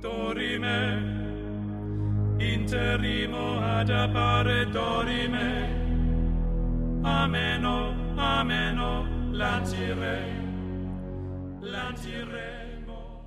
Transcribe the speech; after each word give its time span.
Dorime, 0.00 0.98
interimo 2.38 3.58
ad 3.60 3.90
appare 3.90 4.66
dorime, 4.66 5.68
ameno, 7.02 7.94
ameno. 8.16 8.90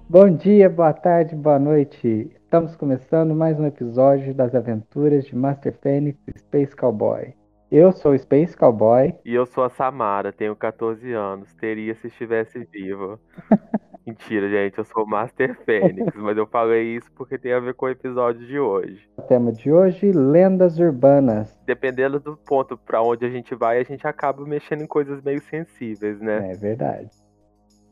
Bom 0.09 0.35
dia, 0.35 0.69
boa 0.69 0.93
tarde, 0.93 1.35
boa 1.35 1.57
noite. 1.57 2.31
Estamos 2.35 2.75
começando 2.75 3.33
mais 3.33 3.59
um 3.59 3.65
episódio 3.65 4.33
das 4.33 4.53
aventuras 4.53 5.25
de 5.25 5.35
Master 5.35 5.73
Fênix 5.81 6.19
Space 6.37 6.75
Cowboy. 6.75 7.33
Eu 7.71 7.91
sou 7.91 8.13
o 8.13 8.17
Space 8.19 8.55
Cowboy. 8.55 9.15
E 9.25 9.33
eu 9.33 9.45
sou 9.45 9.63
a 9.63 9.69
Samara, 9.69 10.31
tenho 10.31 10.55
14 10.55 11.11
anos. 11.13 11.53
Teria 11.55 11.95
se 11.95 12.07
estivesse 12.07 12.67
vivo. 12.71 13.19
Mentira, 14.05 14.49
gente, 14.49 14.77
eu 14.77 14.83
sou 14.83 15.03
o 15.03 15.07
Master 15.07 15.57
Fênix, 15.63 16.13
mas 16.15 16.37
eu 16.37 16.45
falei 16.45 16.95
isso 16.95 17.09
porque 17.15 17.37
tem 17.37 17.53
a 17.53 17.59
ver 17.59 17.73
com 17.73 17.85
o 17.85 17.89
episódio 17.89 18.45
de 18.45 18.59
hoje. 18.59 19.09
O 19.17 19.21
tema 19.21 19.51
de 19.51 19.71
hoje, 19.71 20.11
lendas 20.11 20.77
urbanas. 20.77 21.57
Dependendo 21.65 22.19
do 22.19 22.35
ponto 22.35 22.77
para 22.77 23.01
onde 23.01 23.25
a 23.25 23.29
gente 23.29 23.55
vai, 23.55 23.79
a 23.79 23.83
gente 23.83 24.05
acaba 24.05 24.45
mexendo 24.45 24.83
em 24.83 24.87
coisas 24.87 25.21
meio 25.21 25.41
sensíveis, 25.41 26.19
né? 26.19 26.51
É 26.51 26.55
verdade. 26.55 27.09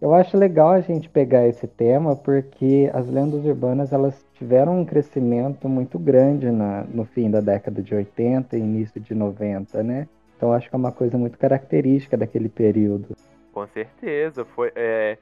Eu 0.02 0.14
acho 0.14 0.36
legal 0.36 0.70
a 0.70 0.82
gente 0.82 1.08
pegar 1.08 1.48
esse 1.48 1.68
tema 1.68 2.16
porque 2.16 2.90
as 2.92 3.08
lendas 3.08 3.46
urbanas 3.46 3.94
elas 3.94 4.26
tiveram 4.34 4.80
um 4.80 4.86
crescimento 4.86 5.70
muito 5.70 6.00
grande 6.00 6.50
na, 6.50 6.84
no 6.86 7.06
fim 7.06 7.30
da 7.30 7.40
década 7.40 7.82
de 7.82 7.94
80 7.94 8.58
e 8.58 8.60
início 8.60 9.00
de 9.00 9.14
90, 9.14 9.84
né? 9.84 10.08
Então 10.36 10.52
acho 10.52 10.68
que 10.68 10.76
é 10.76 10.78
uma 10.78 10.92
coisa 10.92 11.20
muito 11.20 11.38
característica 11.38 12.18
daquele 12.18 12.50
período. 12.50 13.16
Com 13.54 13.68
certeza, 13.68 14.44
foi 14.44 14.72
é, 14.76 15.20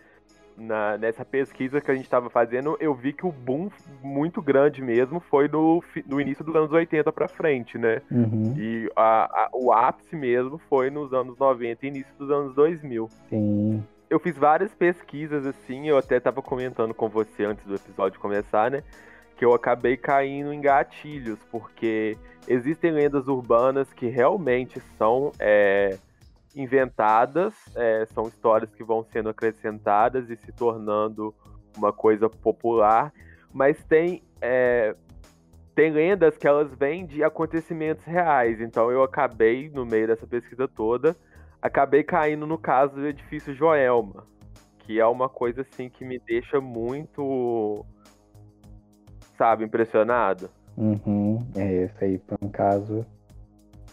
na, 0.59 0.97
nessa 0.97 1.23
pesquisa 1.23 1.81
que 1.81 1.89
a 1.89 1.95
gente 1.95 2.03
estava 2.03 2.29
fazendo, 2.29 2.77
eu 2.79 2.93
vi 2.93 3.13
que 3.13 3.25
o 3.25 3.31
boom 3.31 3.69
muito 4.03 4.41
grande 4.41 4.81
mesmo 4.81 5.19
foi 5.19 5.47
no, 5.47 5.83
no 6.05 6.19
início 6.19 6.43
dos 6.43 6.55
anos 6.55 6.71
80 6.71 7.11
para 7.11 7.27
frente, 7.27 7.77
né? 7.77 8.01
Uhum. 8.11 8.53
E 8.57 8.91
a, 8.95 9.25
a, 9.25 9.49
o 9.53 9.71
ápice 9.71 10.15
mesmo 10.15 10.57
foi 10.69 10.89
nos 10.89 11.13
anos 11.13 11.37
90 11.37 11.85
e 11.85 11.89
início 11.89 12.13
dos 12.17 12.29
anos 12.29 12.53
2000. 12.55 13.09
Sim. 13.29 13.83
Eu 14.09 14.19
fiz 14.19 14.37
várias 14.37 14.73
pesquisas 14.73 15.45
assim, 15.45 15.87
eu 15.87 15.97
até 15.97 16.17
estava 16.17 16.41
comentando 16.41 16.93
com 16.93 17.07
você 17.07 17.45
antes 17.45 17.65
do 17.65 17.75
episódio 17.75 18.19
começar, 18.19 18.71
né? 18.71 18.83
Que 19.37 19.45
eu 19.45 19.53
acabei 19.53 19.95
caindo 19.95 20.51
em 20.51 20.59
gatilhos, 20.59 21.39
porque 21.51 22.17
existem 22.47 22.91
lendas 22.91 23.27
urbanas 23.27 23.93
que 23.93 24.07
realmente 24.07 24.81
são 24.97 25.31
é, 25.39 25.97
inventadas, 26.55 27.53
é, 27.75 28.05
são 28.13 28.27
histórias 28.27 28.73
que 28.73 28.83
vão 28.83 29.03
sendo 29.03 29.29
acrescentadas 29.29 30.29
e 30.29 30.35
se 30.37 30.51
tornando 30.51 31.33
uma 31.77 31.93
coisa 31.93 32.29
popular, 32.29 33.13
mas 33.53 33.81
tem 33.85 34.23
é, 34.41 34.95
tem 35.75 35.91
lendas 35.91 36.37
que 36.37 36.47
elas 36.47 36.73
vêm 36.75 37.05
de 37.05 37.23
acontecimentos 37.23 38.03
reais. 38.03 38.59
Então 38.59 38.91
eu 38.91 39.03
acabei 39.03 39.69
no 39.69 39.85
meio 39.85 40.07
dessa 40.07 40.27
pesquisa 40.27 40.67
toda 40.67 41.15
acabei 41.61 42.03
caindo 42.03 42.47
no 42.47 42.57
caso 42.57 42.95
do 42.95 43.07
edifício 43.07 43.53
Joelma, 43.53 44.25
que 44.79 44.99
é 44.99 45.05
uma 45.05 45.29
coisa 45.29 45.61
assim 45.61 45.89
que 45.89 46.05
me 46.05 46.19
deixa 46.19 46.59
muito, 46.61 47.85
sabe, 49.37 49.65
impressionado. 49.65 50.49
Uhum. 50.77 51.45
É, 51.55 51.83
esse 51.83 52.03
aí 52.03 52.21
foi 52.27 52.37
um 52.41 52.49
caso 52.49 53.05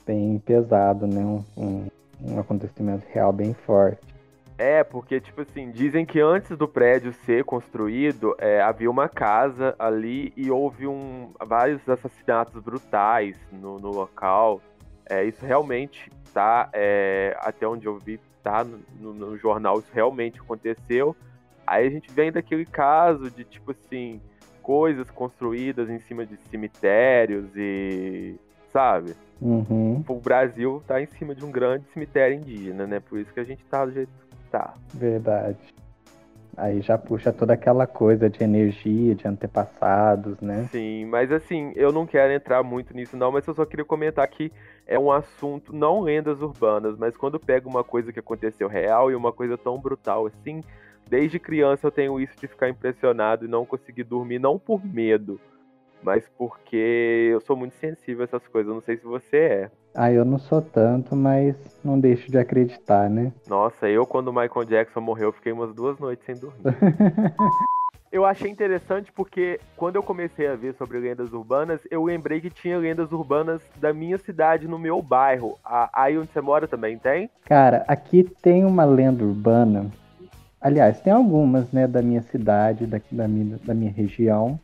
bem 0.06 0.38
pesado, 0.38 1.06
né? 1.06 1.24
Um, 1.24 1.44
um, 1.56 1.88
um 2.20 2.38
acontecimento 2.38 3.04
real 3.12 3.32
bem 3.32 3.54
forte. 3.54 4.16
É, 4.58 4.82
porque, 4.82 5.20
tipo 5.20 5.42
assim, 5.42 5.70
dizem 5.70 6.06
que 6.06 6.18
antes 6.18 6.56
do 6.56 6.66
prédio 6.66 7.12
ser 7.12 7.44
construído, 7.44 8.34
é, 8.38 8.62
havia 8.62 8.90
uma 8.90 9.06
casa 9.06 9.74
ali 9.78 10.32
e 10.34 10.50
houve 10.50 10.86
um, 10.86 11.30
vários 11.44 11.86
assassinatos 11.86 12.62
brutais 12.62 13.36
no, 13.52 13.78
no 13.78 13.90
local. 13.90 14.62
É, 15.08 15.24
isso 15.24 15.44
realmente 15.44 16.10
tá, 16.32 16.70
é, 16.72 17.36
até 17.40 17.68
onde 17.68 17.86
eu 17.86 17.98
vi, 17.98 18.18
tá 18.42 18.64
no, 18.64 19.12
no, 19.12 19.36
jornal, 19.36 19.78
isso 19.78 19.90
realmente 19.92 20.40
aconteceu. 20.40 21.14
Aí 21.66 21.86
a 21.86 21.90
gente 21.90 22.10
vem 22.10 22.32
daquele 22.32 22.64
caso 22.64 23.30
de, 23.30 23.44
tipo 23.44 23.72
assim, 23.72 24.22
coisas 24.62 25.10
construídas 25.10 25.90
em 25.90 25.98
cima 25.98 26.24
de 26.24 26.36
cemitérios 26.50 27.50
e. 27.54 28.36
sabe? 28.72 29.14
Uhum. 29.40 30.02
O 30.08 30.14
Brasil 30.14 30.82
tá 30.86 31.00
em 31.00 31.06
cima 31.06 31.34
de 31.34 31.44
um 31.44 31.50
grande 31.50 31.84
cemitério 31.92 32.36
indígena, 32.36 32.86
né? 32.86 33.00
Por 33.00 33.18
isso 33.18 33.32
que 33.32 33.40
a 33.40 33.44
gente 33.44 33.64
tá 33.64 33.84
do 33.84 33.92
jeito 33.92 34.10
que 34.30 34.50
tá. 34.50 34.74
Verdade. 34.94 35.58
Aí 36.56 36.80
já 36.80 36.96
puxa 36.96 37.30
toda 37.32 37.52
aquela 37.52 37.86
coisa 37.86 38.30
de 38.30 38.42
energia, 38.42 39.14
de 39.14 39.28
antepassados, 39.28 40.40
né? 40.40 40.66
Sim, 40.72 41.04
mas 41.04 41.30
assim, 41.30 41.72
eu 41.76 41.92
não 41.92 42.06
quero 42.06 42.32
entrar 42.32 42.62
muito 42.62 42.94
nisso 42.94 43.14
não, 43.14 43.30
mas 43.30 43.46
eu 43.46 43.54
só 43.54 43.66
queria 43.66 43.84
comentar 43.84 44.26
que 44.26 44.50
é 44.86 44.98
um 44.98 45.12
assunto, 45.12 45.76
não 45.76 46.00
lendas 46.00 46.40
urbanas, 46.40 46.96
mas 46.96 47.14
quando 47.14 47.38
pega 47.38 47.68
uma 47.68 47.84
coisa 47.84 48.10
que 48.10 48.18
aconteceu 48.18 48.68
real 48.68 49.10
e 49.10 49.14
uma 49.14 49.32
coisa 49.32 49.58
tão 49.58 49.78
brutal 49.78 50.26
assim, 50.26 50.62
desde 51.06 51.38
criança 51.38 51.88
eu 51.88 51.90
tenho 51.90 52.18
isso 52.18 52.32
de 52.40 52.48
ficar 52.48 52.70
impressionado 52.70 53.44
e 53.44 53.48
não 53.48 53.66
conseguir 53.66 54.04
dormir, 54.04 54.38
não 54.38 54.58
por 54.58 54.82
medo, 54.82 55.38
mas 56.06 56.22
porque 56.38 57.30
eu 57.32 57.40
sou 57.40 57.56
muito 57.56 57.74
sensível 57.74 58.22
a 58.22 58.24
essas 58.26 58.46
coisas, 58.46 58.68
eu 58.68 58.74
não 58.74 58.80
sei 58.80 58.96
se 58.96 59.04
você 59.04 59.36
é. 59.36 59.70
Ah, 59.92 60.12
eu 60.12 60.24
não 60.24 60.38
sou 60.38 60.62
tanto, 60.62 61.16
mas 61.16 61.56
não 61.84 61.98
deixo 61.98 62.30
de 62.30 62.38
acreditar, 62.38 63.10
né? 63.10 63.32
Nossa, 63.48 63.88
eu 63.88 64.06
quando 64.06 64.28
o 64.28 64.32
Michael 64.32 64.66
Jackson 64.66 65.00
morreu, 65.00 65.32
fiquei 65.32 65.50
umas 65.50 65.74
duas 65.74 65.98
noites 65.98 66.24
sem 66.24 66.36
dormir. 66.36 66.62
eu 68.12 68.24
achei 68.24 68.48
interessante 68.48 69.10
porque 69.10 69.58
quando 69.76 69.96
eu 69.96 70.02
comecei 70.02 70.46
a 70.46 70.54
ver 70.54 70.74
sobre 70.74 71.00
lendas 71.00 71.32
urbanas, 71.32 71.80
eu 71.90 72.04
lembrei 72.04 72.40
que 72.40 72.50
tinha 72.50 72.78
lendas 72.78 73.10
urbanas 73.10 73.60
da 73.80 73.92
minha 73.92 74.16
cidade, 74.16 74.68
no 74.68 74.78
meu 74.78 75.02
bairro. 75.02 75.58
Aí 75.92 76.16
onde 76.16 76.30
você 76.30 76.40
mora 76.40 76.68
também 76.68 76.96
tem? 76.98 77.28
Cara, 77.46 77.84
aqui 77.88 78.22
tem 78.40 78.64
uma 78.64 78.84
lenda 78.84 79.24
urbana. 79.24 79.90
Aliás, 80.60 81.00
tem 81.00 81.12
algumas, 81.12 81.72
né, 81.72 81.88
da 81.88 82.00
minha 82.00 82.22
cidade, 82.22 82.86
da, 82.86 83.00
da, 83.10 83.26
minha, 83.26 83.58
da 83.64 83.74
minha 83.74 83.90
região 83.90 84.60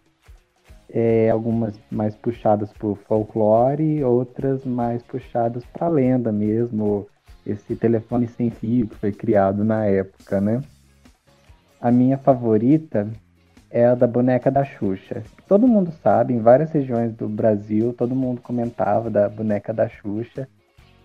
é, 0.92 1.30
algumas 1.30 1.80
mais 1.90 2.14
puxadas 2.14 2.70
por 2.74 2.96
folclore, 3.08 4.04
outras 4.04 4.62
mais 4.64 5.02
puxadas 5.02 5.64
para 5.64 5.88
lenda 5.88 6.30
mesmo, 6.30 7.08
esse 7.46 7.74
telefone 7.74 8.28
sem 8.28 8.50
fio 8.50 8.86
que 8.86 8.96
foi 8.96 9.10
criado 9.10 9.64
na 9.64 9.86
época, 9.86 10.40
né? 10.40 10.60
A 11.80 11.90
minha 11.90 12.18
favorita 12.18 13.08
é 13.70 13.86
a 13.86 13.94
da 13.94 14.06
boneca 14.06 14.50
da 14.50 14.64
Xuxa. 14.64 15.22
Todo 15.48 15.66
mundo 15.66 15.90
sabe, 15.90 16.34
em 16.34 16.40
várias 16.40 16.70
regiões 16.70 17.14
do 17.14 17.26
Brasil, 17.26 17.94
todo 17.94 18.14
mundo 18.14 18.42
comentava 18.42 19.08
da 19.08 19.28
boneca 19.28 19.72
da 19.72 19.88
Xuxa. 19.88 20.46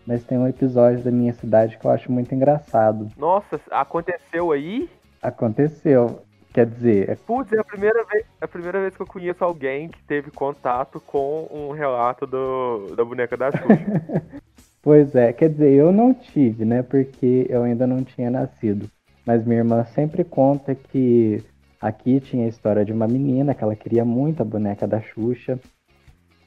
Mas 0.05 0.23
tem 0.23 0.37
um 0.37 0.47
episódio 0.47 1.03
da 1.03 1.11
minha 1.11 1.33
cidade 1.33 1.77
que 1.77 1.85
eu 1.85 1.91
acho 1.91 2.11
muito 2.11 2.33
engraçado. 2.35 3.09
Nossa, 3.17 3.59
aconteceu 3.71 4.51
aí? 4.51 4.89
Aconteceu. 5.21 6.21
Quer 6.57 6.65
dizer. 6.65 7.07
É 7.07 7.15
Putz, 7.15 7.53
é 7.53 7.59
a 7.59 7.63
primeira 7.63 8.03
vez, 8.05 8.25
é 8.41 8.45
a 8.45 8.47
primeira 8.47 8.79
vez 8.79 8.95
que 8.95 9.01
eu 9.03 9.05
conheço 9.05 9.43
alguém 9.43 9.89
que 9.89 10.01
teve 10.05 10.31
contato 10.31 10.99
com 10.99 11.47
um 11.51 11.69
relato 11.69 12.25
do, 12.25 12.95
da 12.95 13.05
boneca 13.05 13.37
da 13.37 13.51
Xuxa. 13.51 14.23
pois 14.81 15.13
é, 15.13 15.31
quer 15.31 15.49
dizer, 15.49 15.71
eu 15.71 15.91
não 15.91 16.15
tive, 16.15 16.65
né? 16.65 16.81
Porque 16.81 17.45
eu 17.47 17.61
ainda 17.61 17.85
não 17.85 18.03
tinha 18.03 18.31
nascido. 18.31 18.89
Mas 19.23 19.45
minha 19.45 19.59
irmã 19.59 19.85
sempre 19.85 20.23
conta 20.23 20.73
que 20.73 21.43
aqui 21.79 22.19
tinha 22.19 22.47
a 22.47 22.49
história 22.49 22.83
de 22.83 22.91
uma 22.91 23.07
menina 23.07 23.53
que 23.53 23.63
ela 23.63 23.75
queria 23.75 24.03
muito 24.03 24.41
a 24.41 24.43
boneca 24.43 24.87
da 24.87 24.99
Xuxa 24.99 25.59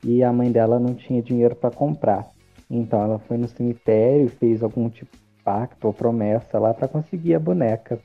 e 0.04 0.25
a 0.25 0.32
mãe 0.32 0.50
dela 0.50 0.81
não 0.81 0.93
tinha 0.93 1.22
dinheiro 1.22 1.54
para 1.54 1.70
comprar. 1.70 2.26
Então 2.69 3.00
ela 3.00 3.20
foi 3.20 3.37
no 3.37 3.47
cemitério 3.47 4.26
e 4.26 4.28
fez 4.28 4.60
algum 4.60 4.91
tipo 4.91 5.16
de 5.16 5.44
pacto 5.44 5.87
ou 5.87 5.94
promessa 5.94 6.59
lá 6.59 6.75
para 6.75 6.88
conseguir 6.88 7.37
a 7.37 7.38
boneca. 7.38 8.00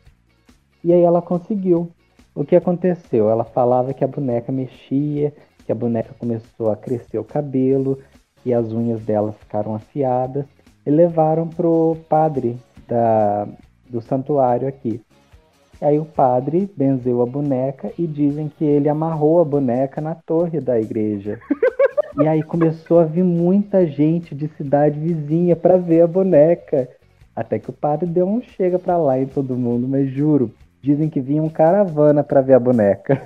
E 0.86 0.94
aí 0.94 1.02
ela 1.02 1.20
conseguiu. 1.20 1.90
O 2.36 2.46
que 2.46 2.56
aconteceu? 2.56 3.28
Ela 3.28 3.44
falava 3.44 3.92
que 3.92 4.04
a 4.04 4.08
boneca 4.08 4.52
mexia, 4.52 5.34
que 5.66 5.72
a 5.72 5.76
boneca 5.76 6.14
começou 6.20 6.70
a 6.70 6.76
crescer 6.76 7.18
o 7.18 7.24
cabelo 7.24 7.98
e 8.46 8.54
as 8.54 8.72
unhas 8.72 9.04
dela 9.04 9.32
ficaram 9.32 9.74
afiadas 9.74 10.46
e 10.86 10.92
levaram 10.92 11.48
pro 11.48 11.98
padre 12.08 12.56
da, 12.88 13.48
do 13.90 14.00
santuário 14.00 14.68
aqui. 14.68 15.02
Aí 15.82 15.98
o 15.98 16.06
padre 16.06 16.72
benzeu 16.78 17.24
a 17.24 17.26
boneca 17.26 17.92
e 17.98 18.06
dizem 18.06 18.48
que 18.48 18.64
ele 18.64 18.88
amarrou 18.88 19.42
a 19.42 19.44
boneca 19.44 20.00
na 20.00 20.14
torre 20.14 20.60
da 20.62 20.80
igreja. 20.80 21.40
E 22.18 22.26
aí 22.30 22.42
começou 22.42 23.00
a 23.02 23.04
vir 23.04 23.26
muita 23.26 23.86
gente 23.86 24.34
de 24.34 24.48
cidade 24.48 24.98
vizinha 24.98 25.54
para 25.54 25.76
ver 25.76 26.00
a 26.00 26.08
boneca. 26.08 26.88
Até 27.36 27.60
que 27.60 27.70
o 27.70 27.74
padre 27.74 28.06
deu 28.10 28.26
um 28.26 28.42
chega 28.42 28.80
para 28.80 28.96
lá 28.96 29.20
em 29.20 29.26
todo 29.26 29.58
mundo, 29.58 29.86
mas 29.86 30.10
juro, 30.10 30.50
Dizem 30.86 31.10
que 31.10 31.20
vinha 31.20 31.42
um 31.42 31.50
caravana 31.50 32.24
para 32.24 32.42
ver 32.42 32.54
a 32.54 32.60
boneca. 32.60 33.20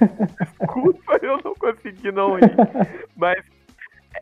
Desculpa, 0.61 1.19
eu 1.21 1.37
não 1.43 1.53
consegui 1.55 2.09
não 2.09 2.39
ir. 2.39 2.55
Mas, 3.17 3.43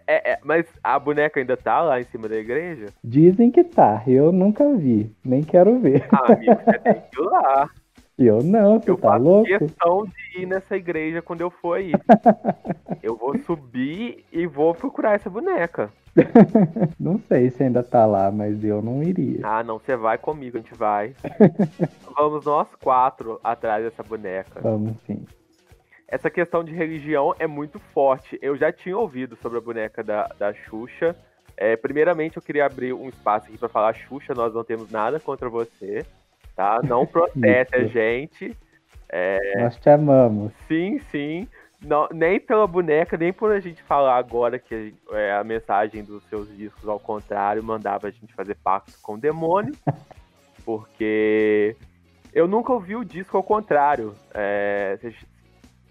é, 0.07 0.31
é, 0.31 0.39
mas 0.43 0.65
a 0.83 0.97
boneca 0.97 1.39
ainda 1.39 1.55
tá 1.55 1.81
lá 1.81 2.01
em 2.01 2.03
cima 2.05 2.27
da 2.27 2.35
igreja? 2.35 2.87
Dizem 3.03 3.51
que 3.51 3.63
tá. 3.63 4.01
Eu 4.07 4.31
nunca 4.31 4.73
vi. 4.73 5.15
Nem 5.23 5.43
quero 5.43 5.77
ver. 5.79 6.07
Ah, 6.11 6.33
amigo, 6.33 6.55
você 6.65 6.79
tem 6.79 6.93
que 6.95 7.21
ir 7.21 7.23
lá. 7.25 7.69
Eu 8.17 8.41
não, 8.41 8.79
você 8.79 8.89
Eu 8.89 8.97
tá 8.97 9.09
faço 9.11 9.23
louco? 9.23 9.47
questão 9.47 10.05
de 10.05 10.41
ir 10.41 10.45
nessa 10.47 10.75
igreja 10.75 11.21
quando 11.21 11.41
eu 11.41 11.51
for 11.51 11.77
aí. 11.77 11.91
eu 13.03 13.15
vou 13.15 13.37
subir 13.39 14.25
e 14.31 14.47
vou 14.47 14.73
procurar 14.73 15.13
essa 15.13 15.29
boneca. 15.29 15.91
Não 16.99 17.19
sei 17.19 17.51
se 17.51 17.61
ainda 17.61 17.83
tá 17.83 18.07
lá, 18.07 18.31
mas 18.31 18.63
eu 18.63 18.81
não 18.81 19.03
iria. 19.03 19.41
Ah, 19.43 19.63
não, 19.63 19.77
você 19.77 19.95
vai 19.95 20.17
comigo, 20.17 20.57
a 20.57 20.61
gente 20.61 20.73
vai. 20.73 21.13
Vamos 22.17 22.43
nós 22.43 22.67
quatro 22.81 23.39
atrás 23.43 23.83
dessa 23.83 24.01
boneca. 24.01 24.59
Vamos 24.61 24.95
sim. 25.05 25.23
Essa 26.07 26.31
questão 26.31 26.63
de 26.63 26.73
religião 26.73 27.35
é 27.37 27.45
muito 27.45 27.77
forte. 27.93 28.39
Eu 28.41 28.57
já 28.57 28.71
tinha 28.71 28.97
ouvido 28.97 29.37
sobre 29.43 29.59
a 29.59 29.61
boneca 29.61 30.03
da, 30.03 30.27
da 30.39 30.51
Xuxa. 30.55 31.15
É, 31.55 31.75
primeiramente, 31.75 32.37
eu 32.37 32.41
queria 32.41 32.65
abrir 32.65 32.93
um 32.93 33.09
espaço 33.09 33.47
aqui 33.49 33.57
para 33.59 33.69
falar, 33.69 33.93
Xuxa, 33.93 34.33
nós 34.33 34.51
não 34.53 34.63
temos 34.63 34.89
nada 34.89 35.19
contra 35.19 35.47
você, 35.49 36.03
tá? 36.57 36.81
Não 36.83 37.06
processe 37.07 37.75
a 37.75 37.86
gente. 37.86 38.57
Nós 39.57 39.77
te 39.77 39.89
amamos. 39.89 40.51
Sim, 40.68 41.00
sim. 41.12 41.48
Não, 41.81 42.09
nem 42.12 42.39
pela 42.39 42.65
boneca, 42.65 43.15
nem 43.15 43.31
por 43.31 43.51
a 43.51 43.59
gente 43.59 43.83
falar 43.83 44.18
agora 44.18 44.57
que 44.57 44.95
é, 45.12 45.33
a 45.33 45.44
mensagem 45.44 46.04
dos 46.04 46.24
seus 46.24 46.54
discos, 46.57 46.89
ao 46.89 47.00
contrário, 47.00 47.63
mandava 47.63 48.07
a 48.07 48.12
gente 48.12 48.33
fazer 48.33 48.56
pacto 48.56 48.94
com 49.01 49.13
o 49.13 49.18
demônio. 49.18 49.74
porque 50.65 51.75
eu 52.33 52.48
nunca 52.48 52.74
ouvi 52.74 52.95
o 52.95 53.06
disco 53.06 53.38
ao 53.38 53.44
contrário. 53.44 54.13
É, 54.33 54.98
cês- 55.00 55.25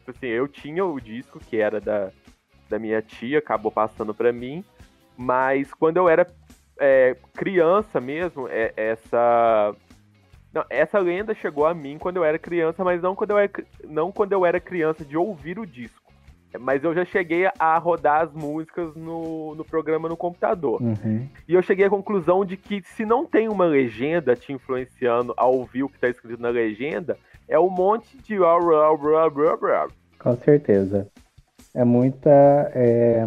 assim, 0.06 0.26
eu 0.26 0.46
tinha 0.48 0.84
o 0.84 1.00
disco 1.00 1.38
que 1.38 1.56
era 1.58 1.80
da, 1.80 2.10
da 2.68 2.78
minha 2.78 3.00
tia, 3.00 3.38
acabou 3.38 3.70
passando 3.70 4.12
pra 4.12 4.32
mim. 4.32 4.64
Mas 5.16 5.72
quando 5.72 5.96
eu 5.96 6.08
era 6.08 6.26
é, 6.78 7.16
criança 7.34 8.00
mesmo, 8.00 8.48
é- 8.48 8.72
essa 8.76 9.74
não, 10.52 10.64
essa 10.70 10.98
lenda 10.98 11.34
chegou 11.34 11.66
a 11.66 11.74
mim 11.74 11.98
quando 11.98 12.16
eu 12.16 12.24
era 12.24 12.38
criança, 12.38 12.82
mas 12.82 13.02
não 13.02 13.14
quando 13.14 13.30
eu 13.30 13.38
era, 13.38 13.50
não 13.84 14.10
quando 14.10 14.32
eu 14.32 14.46
era 14.46 14.60
criança 14.60 15.04
de 15.04 15.16
ouvir 15.16 15.58
o 15.58 15.66
disco. 15.66 16.06
Mas 16.58 16.82
eu 16.82 16.94
já 16.94 17.04
cheguei 17.04 17.46
a 17.58 17.76
rodar 17.76 18.22
as 18.22 18.32
músicas 18.32 18.94
no, 18.94 19.54
no 19.54 19.64
programa 19.64 20.08
no 20.08 20.16
computador. 20.16 20.80
Uhum. 20.80 21.28
E 21.46 21.52
eu 21.52 21.60
cheguei 21.60 21.84
à 21.84 21.90
conclusão 21.90 22.44
de 22.44 22.56
que 22.56 22.82
se 22.82 23.04
não 23.04 23.26
tem 23.26 23.48
uma 23.48 23.66
legenda 23.66 24.34
te 24.34 24.52
influenciando 24.52 25.34
a 25.36 25.44
ouvir 25.44 25.82
o 25.82 25.88
que 25.88 25.96
está 25.96 26.08
escrito 26.08 26.40
na 26.40 26.48
legenda, 26.48 27.18
é 27.46 27.58
um 27.58 27.68
monte 27.68 28.16
de. 28.22 28.38
Com 30.18 30.36
certeza. 30.36 31.08
É 31.74 31.84
muita 31.84 32.30
é, 32.74 33.26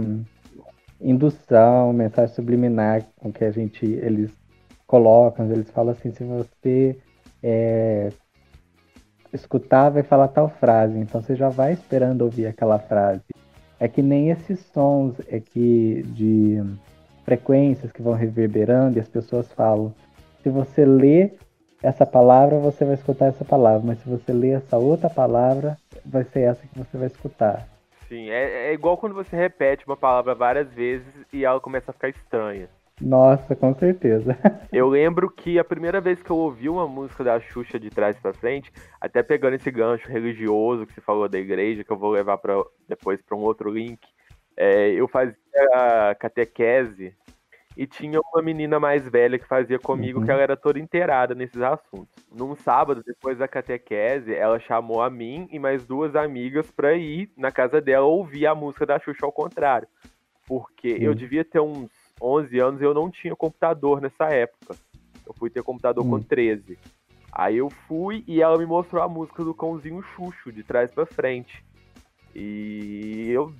indução, 0.99 1.93
mensagem 1.93 2.33
subliminar 2.33 3.05
com 3.17 3.31
que 3.31 3.43
a 3.43 3.51
gente 3.51 3.85
eles 3.85 4.31
colocam. 4.87 5.51
Eles 5.51 5.69
falam 5.69 5.91
assim, 5.91 6.11
se 6.11 6.23
você 6.23 6.97
é, 7.43 8.09
escutar, 9.33 9.89
vai 9.89 10.03
falar 10.03 10.27
tal 10.29 10.49
frase. 10.49 10.97
Então 10.97 11.21
você 11.21 11.35
já 11.35 11.49
vai 11.49 11.73
esperando 11.73 12.21
ouvir 12.21 12.47
aquela 12.47 12.79
frase. 12.79 13.23
É 13.79 13.87
que 13.87 14.01
nem 14.01 14.29
esses 14.29 14.59
sons 14.73 15.15
é 15.27 15.39
que 15.39 16.03
de 16.07 16.61
frequências 17.23 17.91
que 17.91 18.01
vão 18.01 18.13
reverberando 18.13 18.97
e 18.97 19.01
as 19.01 19.07
pessoas 19.07 19.51
falam. 19.53 19.93
Se 20.43 20.49
você 20.49 20.85
lê 20.85 21.31
essa 21.81 22.05
palavra, 22.05 22.57
você 22.57 22.83
vai 22.83 22.95
escutar 22.95 23.27
essa 23.27 23.45
palavra, 23.45 23.81
mas 23.85 23.99
se 23.99 24.09
você 24.09 24.33
lê 24.33 24.51
essa 24.51 24.77
outra 24.77 25.09
palavra, 25.09 25.77
vai 26.05 26.23
ser 26.25 26.41
essa 26.41 26.65
que 26.67 26.77
você 26.77 26.97
vai 26.97 27.07
escutar. 27.07 27.67
Sim, 28.07 28.29
é, 28.29 28.69
é 28.69 28.73
igual 28.73 28.97
quando 28.97 29.13
você 29.13 29.35
repete 29.35 29.85
uma 29.85 29.95
palavra 29.95 30.33
várias 30.33 30.73
vezes 30.73 31.13
e 31.31 31.45
ela 31.45 31.59
começa 31.59 31.91
a 31.91 31.93
ficar 31.93 32.09
estranha. 32.09 32.67
Nossa, 33.01 33.55
com 33.55 33.73
certeza. 33.75 34.37
Eu 34.71 34.87
lembro 34.87 35.29
que 35.31 35.57
a 35.57 35.63
primeira 35.63 35.99
vez 35.99 36.21
que 36.21 36.29
eu 36.29 36.37
ouvi 36.37 36.69
uma 36.69 36.87
música 36.87 37.23
da 37.23 37.39
Xuxa 37.39 37.79
de 37.79 37.89
trás 37.89 38.19
pra 38.19 38.33
frente, 38.33 38.71
até 39.01 39.23
pegando 39.23 39.55
esse 39.55 39.71
gancho 39.71 40.07
religioso 40.07 40.85
que 40.85 40.93
você 40.93 41.01
falou 41.01 41.27
da 41.27 41.39
igreja, 41.39 41.83
que 41.83 41.91
eu 41.91 41.97
vou 41.97 42.11
levar 42.11 42.37
pra, 42.37 42.53
depois 42.87 43.19
para 43.19 43.35
um 43.35 43.41
outro 43.41 43.71
link, 43.71 43.99
é, 44.55 44.89
eu 44.91 45.07
fazia 45.07 45.35
catequese 46.19 47.15
e 47.75 47.87
tinha 47.87 48.19
uma 48.19 48.43
menina 48.43 48.79
mais 48.79 49.07
velha 49.07 49.39
que 49.39 49.47
fazia 49.47 49.79
comigo 49.79 50.19
Uhum. 50.19 50.25
que 50.25 50.31
ela 50.31 50.41
era 50.41 50.55
toda 50.55 50.77
inteirada 50.77 51.33
nesses 51.33 51.61
assuntos. 51.61 52.13
Num 52.31 52.53
sábado, 52.55 53.01
depois 53.03 53.39
da 53.39 53.47
catequese, 53.47 54.35
ela 54.35 54.59
chamou 54.59 55.01
a 55.01 55.09
mim 55.09 55.47
e 55.51 55.57
mais 55.57 55.83
duas 55.83 56.15
amigas 56.15 56.69
pra 56.69 56.93
ir 56.93 57.31
na 57.35 57.51
casa 57.51 57.81
dela 57.81 58.05
ouvir 58.05 58.45
a 58.45 58.53
música 58.53 58.85
da 58.85 58.99
Xuxa 58.99 59.25
ao 59.25 59.31
contrário. 59.31 59.87
Porque 60.47 60.89
eu 60.99 61.13
Sim. 61.13 61.17
devia 61.19 61.45
ter 61.45 61.59
uns 61.59 61.89
11 62.21 62.59
anos 62.59 62.81
e 62.81 62.83
eu 62.83 62.93
não 62.93 63.09
tinha 63.09 63.35
computador 63.35 64.01
nessa 64.01 64.25
época. 64.25 64.75
Eu 65.25 65.33
fui 65.33 65.49
ter 65.49 65.63
computador 65.63 66.03
com 66.05 66.15
Hum. 66.15 66.23
13. 66.23 66.77
Aí 67.31 67.57
eu 67.57 67.69
fui 67.87 68.23
e 68.27 68.41
ela 68.41 68.57
me 68.57 68.65
mostrou 68.65 69.01
a 69.03 69.07
música 69.07 69.43
do 69.43 69.53
cãozinho 69.53 70.01
Xuxo, 70.01 70.51
de 70.51 70.63
trás 70.63 70.91
pra 70.91 71.05
frente. 71.05 71.63
E 72.35 73.29
eu, 73.31 73.53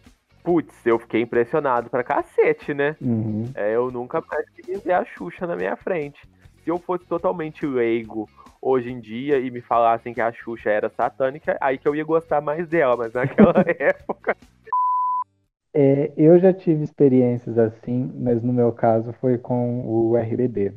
putz, 0.44 0.73
eu 0.85 0.97
fiquei 1.00 1.21
impressionado 1.21 1.89
pra 1.89 2.03
cacete, 2.03 2.73
né? 2.73 2.95
Uhum. 3.01 3.51
É, 3.53 3.75
eu 3.75 3.91
nunca 3.91 4.23
mais 4.29 4.50
queria 4.50 4.79
ver 4.79 4.94
a 4.94 5.06
Xuxa 5.06 5.45
na 5.45 5.56
minha 5.56 5.75
frente. 5.75 6.19
Se 6.63 6.69
eu 6.69 6.77
fosse 6.79 7.06
totalmente 7.06 7.65
leigo 7.65 8.27
hoje 8.61 8.91
em 8.91 9.00
dia 9.00 9.39
e 9.39 9.50
me 9.50 9.61
falassem 9.61 10.13
que 10.13 10.21
a 10.21 10.31
Xuxa 10.31 10.69
era 10.69 10.89
satânica, 10.89 11.57
aí 11.61 11.77
que 11.77 11.88
eu 11.88 11.95
ia 11.95 12.03
gostar 12.03 12.41
mais 12.41 12.67
dela, 12.67 12.97
mas 12.97 13.13
naquela 13.13 13.53
época. 13.79 14.35
É, 15.74 16.12
eu 16.18 16.39
já 16.39 16.51
tive 16.54 16.83
experiências 16.83 17.57
assim, 17.57 18.12
mas 18.16 18.42
no 18.42 18.51
meu 18.51 18.71
caso 18.71 19.13
foi 19.13 19.38
com 19.38 19.86
o 19.88 20.18
RBD. 20.18 20.74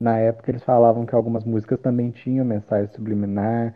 Na 0.00 0.18
época 0.18 0.50
eles 0.50 0.62
falavam 0.62 1.06
que 1.06 1.14
algumas 1.14 1.44
músicas 1.44 1.80
também 1.80 2.10
tinham 2.10 2.44
mensagem 2.44 2.92
subliminar, 2.94 3.74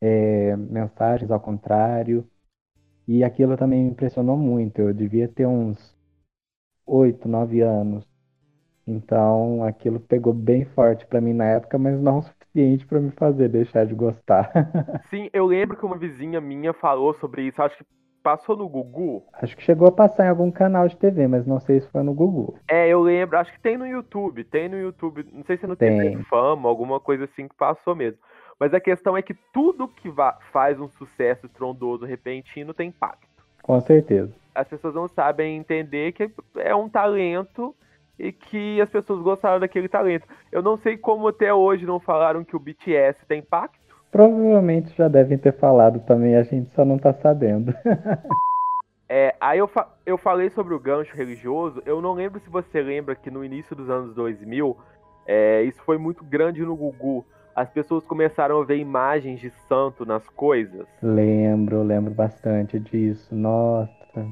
é, 0.00 0.56
mensagens 0.56 1.30
ao 1.30 1.40
contrário, 1.40 2.26
e 3.08 3.24
aquilo 3.24 3.56
também 3.56 3.84
me 3.84 3.90
impressionou 3.92 4.36
muito. 4.36 4.80
Eu 4.80 4.94
devia 4.94 5.28
ter 5.28 5.46
uns 5.46 5.96
8, 6.86 7.28
9 7.28 7.62
anos. 7.62 8.06
Então 8.86 9.64
aquilo 9.64 10.00
pegou 10.00 10.32
bem 10.34 10.64
forte 10.66 11.06
pra 11.06 11.20
mim 11.20 11.34
na 11.34 11.46
época, 11.46 11.78
mas 11.78 12.00
não 12.00 12.20
o 12.20 12.22
suficiente 12.22 12.86
pra 12.86 13.00
me 13.00 13.10
fazer 13.12 13.48
deixar 13.50 13.86
de 13.86 13.94
gostar. 13.94 14.52
Sim, 15.10 15.28
eu 15.32 15.44
lembro 15.46 15.76
que 15.76 15.84
uma 15.84 15.98
vizinha 15.98 16.40
minha 16.40 16.72
falou 16.72 17.12
sobre 17.14 17.42
isso, 17.46 17.60
acho 17.62 17.76
que 17.76 17.84
passou 18.22 18.56
no 18.56 18.68
Gugu. 18.68 19.24
Acho 19.34 19.56
que 19.56 19.62
chegou 19.62 19.88
a 19.88 19.92
passar 19.92 20.26
em 20.26 20.28
algum 20.28 20.50
canal 20.50 20.88
de 20.88 20.96
TV, 20.96 21.26
mas 21.26 21.46
não 21.46 21.60
sei 21.60 21.80
se 21.80 21.88
foi 21.88 22.02
no 22.02 22.14
Gugu. 22.14 22.58
É, 22.68 22.88
eu 22.88 23.00
lembro, 23.02 23.38
acho 23.38 23.52
que 23.52 23.60
tem 23.60 23.76
no 23.76 23.86
YouTube, 23.86 24.44
tem 24.44 24.68
no 24.68 24.78
YouTube, 24.78 25.26
não 25.32 25.44
sei 25.44 25.56
se 25.56 25.66
no 25.66 25.76
TV 25.76 26.10
Tem. 26.10 26.22
Fama, 26.24 26.68
alguma 26.68 27.00
coisa 27.00 27.24
assim 27.24 27.48
que 27.48 27.54
passou 27.54 27.94
mesmo. 27.94 28.18
Mas 28.58 28.72
a 28.72 28.80
questão 28.80 29.16
é 29.16 29.22
que 29.22 29.34
tudo 29.52 29.88
que 29.88 30.08
faz 30.52 30.80
um 30.80 30.88
sucesso 30.88 31.46
estrondoso 31.46 32.04
repentino 32.04 32.72
tem 32.72 32.88
impacto. 32.88 33.26
Com 33.62 33.80
certeza. 33.80 34.32
As 34.54 34.68
pessoas 34.68 34.94
não 34.94 35.08
sabem 35.08 35.56
entender 35.56 36.12
que 36.12 36.30
é 36.56 36.74
um 36.74 36.88
talento 36.88 37.74
e 38.18 38.30
que 38.30 38.80
as 38.80 38.88
pessoas 38.88 39.20
gostaram 39.20 39.58
daquele 39.58 39.88
talento. 39.88 40.28
Eu 40.50 40.62
não 40.62 40.76
sei 40.76 40.96
como 40.96 41.28
até 41.28 41.52
hoje 41.52 41.84
não 41.84 41.98
falaram 41.98 42.44
que 42.44 42.54
o 42.54 42.60
BTS 42.60 43.26
tem 43.26 43.40
impacto. 43.40 43.81
Provavelmente 44.12 44.94
já 44.94 45.08
devem 45.08 45.38
ter 45.38 45.52
falado 45.58 45.98
também, 46.00 46.36
a 46.36 46.42
gente 46.44 46.70
só 46.74 46.84
não 46.84 46.98
tá 46.98 47.12
sabendo. 47.14 47.74
É, 49.14 49.34
aí 49.38 49.58
eu, 49.58 49.68
fa- 49.68 49.90
eu 50.06 50.16
falei 50.16 50.48
sobre 50.48 50.72
o 50.72 50.80
gancho 50.80 51.14
religioso. 51.14 51.82
Eu 51.84 52.00
não 52.00 52.14
lembro 52.14 52.40
se 52.40 52.48
você 52.48 52.80
lembra 52.80 53.14
que 53.14 53.30
no 53.30 53.44
início 53.44 53.76
dos 53.76 53.90
anos 53.90 54.14
2000, 54.14 54.74
é, 55.26 55.62
isso 55.64 55.82
foi 55.82 55.98
muito 55.98 56.24
grande 56.24 56.62
no 56.62 56.74
Gugu. 56.74 57.22
As 57.54 57.68
pessoas 57.68 58.06
começaram 58.06 58.58
a 58.58 58.64
ver 58.64 58.78
imagens 58.78 59.38
de 59.38 59.50
santo 59.68 60.06
nas 60.06 60.26
coisas. 60.30 60.86
Lembro, 61.02 61.82
lembro 61.82 62.14
bastante 62.14 62.80
disso. 62.80 63.34
Nossa, 63.34 64.26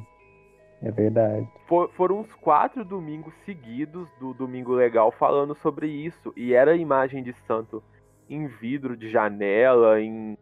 é 0.83 0.91
verdade. 0.91 1.47
For- 1.67 1.91
foram 1.91 2.21
uns 2.21 2.33
quatro 2.37 2.83
domingos 2.83 3.35
seguidos 3.45 4.09
do 4.19 4.33
Domingo 4.33 4.73
Legal 4.73 5.13
falando 5.13 5.55
sobre 5.57 5.89
isso. 5.89 6.33
E 6.35 6.55
era 6.55 6.75
imagem 6.75 7.23
de 7.23 7.35
santo 7.47 7.83
em 8.31 8.47
vidro 8.47 8.97
de 8.97 9.11
janela, 9.11 10.01
em 10.01 10.39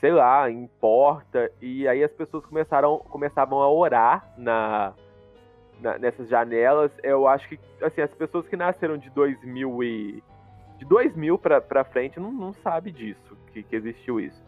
sei 0.00 0.12
lá, 0.12 0.50
em 0.50 0.66
porta. 0.80 1.50
E 1.60 1.88
aí 1.88 2.04
as 2.04 2.12
pessoas 2.12 2.44
começaram, 2.44 2.98
começavam 2.98 3.60
a 3.62 3.70
orar 3.70 4.30
na, 4.36 4.92
na- 5.80 5.98
nessas 5.98 6.28
janelas. 6.28 6.92
Eu 7.02 7.26
acho 7.26 7.48
que 7.48 7.58
assim, 7.82 8.02
as 8.02 8.12
pessoas 8.14 8.46
que 8.46 8.56
nasceram 8.56 8.98
de 8.98 9.08
2000 9.10 9.82
e 9.82 10.22
de 10.78 10.84
2000 10.84 11.38
pra, 11.38 11.60
pra 11.60 11.82
frente 11.84 12.20
não, 12.20 12.30
não 12.30 12.52
sabe 12.52 12.92
disso, 12.92 13.34
que, 13.52 13.62
que 13.62 13.74
existiu 13.74 14.20
isso. 14.20 14.44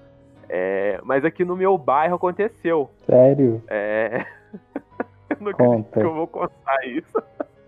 É, 0.51 1.01
mas 1.03 1.25
aqui 1.25 1.45
no 1.45 1.57
meu 1.57 1.77
bairro 1.79 2.17
aconteceu. 2.17 2.91
Sério? 3.07 3.63
É. 3.69 4.27
eu 5.31 5.37
não 5.41 5.51
acredito 5.51 5.57
Conta. 5.57 6.01
que 6.01 6.07
eu 6.07 6.15
vou 6.15 6.27
contar 6.27 6.87
isso. 6.87 7.23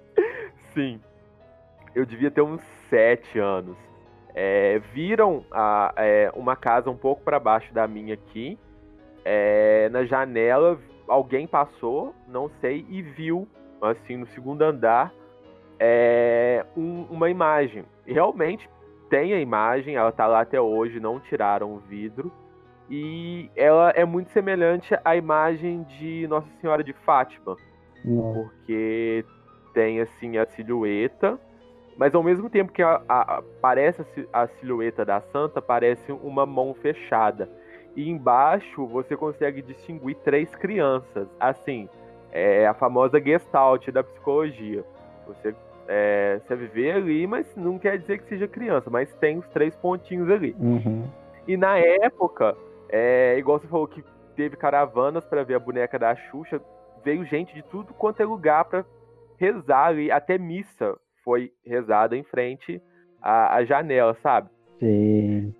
Sim. 0.74 1.00
Eu 1.94 2.04
devia 2.06 2.30
ter 2.30 2.42
uns 2.42 2.60
sete 2.88 3.38
anos. 3.38 3.76
É, 4.42 4.78
viram 4.94 5.44
a- 5.50 5.92
é, 5.98 6.32
uma 6.34 6.56
casa 6.56 6.88
um 6.88 6.96
pouco 6.96 7.22
para 7.22 7.38
baixo 7.38 7.74
da 7.74 7.86
minha 7.86 8.14
aqui. 8.14 8.58
É, 9.22 9.90
na 9.90 10.06
janela, 10.06 10.78
alguém 11.06 11.46
passou, 11.46 12.14
não 12.26 12.48
sei, 12.58 12.86
e 12.88 13.02
viu, 13.02 13.46
assim, 13.82 14.16
no 14.16 14.26
segundo 14.28 14.62
andar, 14.62 15.12
é, 15.78 16.64
um- 16.74 17.04
uma 17.10 17.28
imagem. 17.28 17.84
Realmente 18.06 18.66
tem 19.10 19.34
a 19.34 19.40
imagem, 19.40 19.96
ela 19.96 20.10
tá 20.10 20.26
lá 20.26 20.40
até 20.40 20.58
hoje, 20.58 20.98
não 21.00 21.20
tiraram 21.20 21.74
o 21.74 21.78
vidro. 21.80 22.32
E 22.88 23.50
ela 23.54 23.90
é 23.90 24.06
muito 24.06 24.30
semelhante 24.30 24.98
à 25.04 25.14
imagem 25.16 25.82
de 25.82 26.26
Nossa 26.28 26.48
Senhora 26.62 26.82
de 26.82 26.94
Fátima. 26.94 27.56
Não. 28.02 28.32
Porque 28.32 29.22
tem 29.74 30.00
assim 30.00 30.38
a 30.38 30.46
silhueta, 30.46 31.38
mas 32.00 32.14
ao 32.14 32.22
mesmo 32.22 32.48
tempo 32.48 32.72
que 32.72 32.82
a, 32.82 33.02
a, 33.06 33.42
parece 33.60 34.00
a 34.00 34.04
si- 34.06 34.28
a 34.32 34.46
silhueta 34.46 35.04
da 35.04 35.20
santa, 35.20 35.60
parece 35.60 36.10
uma 36.10 36.46
mão 36.46 36.72
fechada. 36.72 37.46
E 37.94 38.08
embaixo 38.08 38.86
você 38.86 39.14
consegue 39.14 39.60
distinguir 39.60 40.16
três 40.24 40.48
crianças. 40.56 41.28
Assim, 41.38 41.90
é 42.32 42.66
a 42.66 42.72
famosa 42.72 43.20
gestalt 43.20 43.86
da 43.90 44.02
psicologia. 44.02 44.82
Você, 45.26 45.54
é, 45.86 46.40
você 46.42 46.56
vê 46.56 46.90
ali, 46.90 47.26
mas 47.26 47.54
não 47.54 47.78
quer 47.78 47.98
dizer 47.98 48.20
que 48.20 48.30
seja 48.30 48.48
criança, 48.48 48.88
mas 48.88 49.12
tem 49.16 49.36
os 49.36 49.46
três 49.48 49.76
pontinhos 49.76 50.30
ali. 50.30 50.56
Uhum. 50.58 51.04
E 51.46 51.54
na 51.54 51.76
época, 51.76 52.56
é, 52.88 53.36
igual 53.36 53.58
você 53.58 53.66
falou 53.66 53.86
que 53.86 54.02
teve 54.34 54.56
caravanas 54.56 55.26
para 55.26 55.44
ver 55.44 55.56
a 55.56 55.60
boneca 55.60 55.98
da 55.98 56.16
Xuxa, 56.16 56.62
veio 57.04 57.26
gente 57.26 57.54
de 57.54 57.62
tudo 57.64 57.92
quanto 57.92 58.22
é 58.22 58.24
lugar 58.24 58.64
para 58.64 58.86
rezar 59.36 59.88
ali, 59.88 60.10
até 60.10 60.38
missa 60.38 60.96
foi 61.24 61.52
rezada 61.64 62.16
em 62.16 62.22
frente 62.24 62.82
à, 63.20 63.56
à 63.56 63.64
janela, 63.64 64.16
sabe? 64.22 64.48
Gente. 64.80 65.54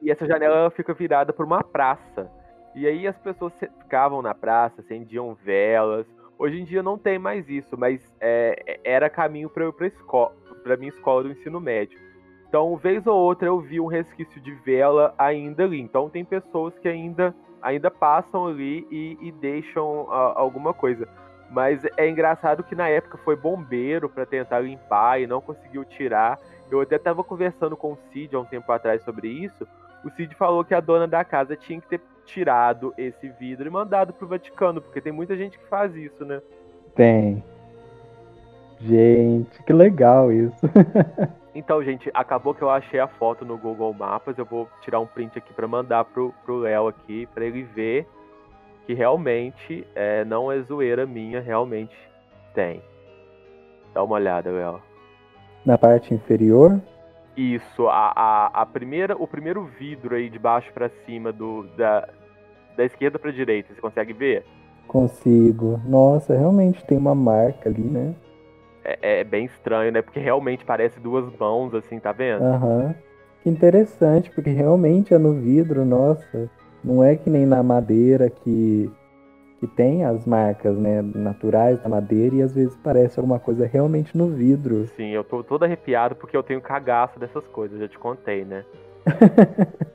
E 0.00 0.10
essa 0.10 0.26
janela 0.26 0.56
ela 0.56 0.70
fica 0.70 0.92
virada 0.92 1.32
para 1.32 1.44
uma 1.44 1.62
praça. 1.62 2.30
E 2.74 2.86
aí 2.86 3.06
as 3.06 3.16
pessoas 3.18 3.52
ficavam 3.82 4.20
na 4.20 4.34
praça, 4.34 4.80
acendiam 4.80 5.34
velas. 5.34 6.06
Hoje 6.38 6.60
em 6.60 6.64
dia 6.64 6.82
não 6.82 6.98
tem 6.98 7.18
mais 7.18 7.48
isso, 7.48 7.78
mas 7.78 8.00
é, 8.20 8.80
era 8.84 9.08
caminho 9.08 9.48
para 9.48 9.72
para 9.72 9.86
escola, 9.86 10.34
para 10.62 10.76
minha 10.76 10.90
escola 10.90 11.22
do 11.22 11.30
ensino 11.30 11.60
médio. 11.60 11.98
Então, 12.48 12.76
vez 12.76 13.06
ou 13.06 13.16
outra 13.16 13.48
eu 13.48 13.60
vi 13.60 13.80
um 13.80 13.86
resquício 13.86 14.40
de 14.40 14.52
vela 14.56 15.14
ainda 15.18 15.64
ali. 15.64 15.80
Então, 15.80 16.10
tem 16.10 16.24
pessoas 16.24 16.76
que 16.78 16.88
ainda 16.88 17.34
ainda 17.64 17.90
passam 17.90 18.46
ali 18.46 18.86
e, 18.90 19.16
e 19.22 19.32
deixam 19.32 20.06
ah, 20.10 20.34
alguma 20.36 20.74
coisa. 20.74 21.08
Mas 21.50 21.84
é 21.96 22.08
engraçado 22.08 22.64
que 22.64 22.74
na 22.74 22.88
época 22.88 23.18
foi 23.18 23.36
bombeiro 23.36 24.08
para 24.08 24.26
tentar 24.26 24.60
limpar 24.60 25.20
e 25.20 25.26
não 25.26 25.40
conseguiu 25.40 25.84
tirar. 25.84 26.38
Eu 26.70 26.80
até 26.80 26.96
estava 26.96 27.22
conversando 27.22 27.76
com 27.76 27.92
o 27.92 27.98
Cid 28.12 28.34
há 28.34 28.40
um 28.40 28.44
tempo 28.44 28.70
atrás 28.72 29.02
sobre 29.02 29.28
isso. 29.28 29.66
O 30.04 30.10
Cid 30.10 30.34
falou 30.34 30.64
que 30.64 30.74
a 30.74 30.80
dona 30.80 31.06
da 31.06 31.24
casa 31.24 31.56
tinha 31.56 31.80
que 31.80 31.88
ter 31.88 32.00
tirado 32.24 32.92
esse 32.96 33.28
vidro 33.28 33.66
e 33.66 33.70
mandado 33.70 34.12
pro 34.12 34.26
Vaticano, 34.26 34.80
porque 34.80 35.00
tem 35.00 35.12
muita 35.12 35.36
gente 35.36 35.58
que 35.58 35.66
faz 35.66 35.94
isso, 35.94 36.24
né? 36.24 36.40
Tem. 36.94 37.42
Gente, 38.80 39.62
que 39.62 39.72
legal 39.72 40.32
isso. 40.32 40.60
Então, 41.54 41.80
gente, 41.84 42.10
acabou 42.12 42.52
que 42.52 42.62
eu 42.62 42.68
achei 42.68 42.98
a 42.98 43.06
foto 43.06 43.44
no 43.44 43.56
Google 43.56 43.94
Maps. 43.94 44.36
Eu 44.36 44.44
vou 44.44 44.68
tirar 44.82 44.98
um 44.98 45.06
print 45.06 45.38
aqui 45.38 45.54
para 45.54 45.68
mandar 45.68 46.04
pro 46.04 46.34
pro 46.44 46.58
Léo 46.58 46.88
aqui, 46.88 47.28
para 47.32 47.44
ele 47.44 47.62
ver 47.62 48.08
que 48.86 48.94
realmente 48.94 49.86
é, 49.94 50.24
não 50.24 50.50
é 50.50 50.60
zoeira 50.60 51.06
minha, 51.06 51.40
realmente 51.40 51.96
tem. 52.54 52.82
Dá 53.92 54.02
uma 54.02 54.16
olhada, 54.16 54.50
Léo. 54.50 54.82
Na 55.64 55.78
parte 55.78 56.12
inferior, 56.12 56.80
Isso, 57.36 57.88
a, 57.88 58.12
a, 58.14 58.46
a 58.62 58.66
primeira, 58.66 59.16
o 59.16 59.26
primeiro 59.26 59.64
vidro 59.64 60.14
aí 60.14 60.28
de 60.28 60.38
baixo 60.38 60.72
para 60.72 60.90
cima 61.06 61.32
do 61.32 61.64
da, 61.76 62.08
da 62.76 62.84
esquerda 62.84 63.18
para 63.18 63.32
direita, 63.32 63.74
você 63.74 63.80
consegue 63.80 64.12
ver? 64.12 64.44
consigo. 64.86 65.80
Nossa, 65.86 66.34
realmente 66.36 66.84
tem 66.84 66.96
uma 66.98 67.14
marca 67.14 67.68
ali, 67.68 67.82
né? 67.82 68.14
É, 68.84 69.20
é 69.20 69.24
bem 69.24 69.46
estranho, 69.46 69.90
né? 69.90 70.02
Porque 70.02 70.20
realmente 70.20 70.64
parece 70.64 71.00
duas 71.00 71.24
mãos, 71.38 71.74
assim, 71.74 71.98
tá 71.98 72.12
vendo? 72.12 72.44
Aham. 72.44 72.94
Que 73.42 73.50
interessante, 73.50 74.30
porque 74.30 74.50
realmente 74.50 75.12
é 75.12 75.18
no 75.18 75.34
vidro, 75.34 75.84
nossa. 75.84 76.50
Não 76.84 77.02
é 77.02 77.16
que 77.16 77.30
nem 77.30 77.46
na 77.46 77.62
madeira 77.62 78.28
que, 78.28 78.92
que 79.58 79.66
tem 79.66 80.04
as 80.04 80.26
marcas, 80.26 80.76
né, 80.76 81.00
naturais 81.00 81.80
da 81.80 81.88
madeira 81.88 82.36
e 82.36 82.42
às 82.42 82.54
vezes 82.54 82.76
parece 82.84 83.18
alguma 83.18 83.38
coisa 83.40 83.66
realmente 83.66 84.16
no 84.16 84.28
vidro. 84.28 84.86
Sim, 84.88 85.08
eu 85.08 85.24
tô 85.24 85.42
todo 85.42 85.64
arrepiado 85.64 86.14
porque 86.14 86.36
eu 86.36 86.42
tenho 86.42 86.60
cagaço 86.60 87.18
dessas 87.18 87.46
coisas, 87.46 87.80
já 87.80 87.88
te 87.88 87.98
contei, 87.98 88.44
né? 88.44 88.64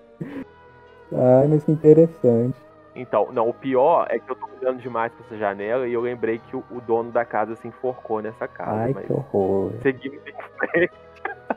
Ai, 1.14 1.48
mas 1.48 1.64
que 1.64 1.72
interessante. 1.72 2.58
Então, 2.96 3.30
não, 3.32 3.48
o 3.48 3.54
pior 3.54 4.08
é 4.10 4.18
que 4.20 4.30
eu 4.30 4.36
tô 4.36 4.48
olhando 4.60 4.82
demais 4.82 5.12
pra 5.14 5.26
essa 5.26 5.38
janela 5.38 5.88
e 5.88 5.94
eu 5.94 6.02
lembrei 6.02 6.40
que 6.40 6.56
o, 6.56 6.64
o 6.72 6.82
dono 6.82 7.12
da 7.12 7.24
casa 7.24 7.56
se 7.56 7.68
enforcou 7.68 8.22
nessa 8.22 8.48
casa. 8.48 8.72
Ai, 8.72 8.94
que 8.94 9.14
horror. 9.14 9.72
seguimos 9.82 10.20
em 10.26 10.34
frente. 10.58 10.94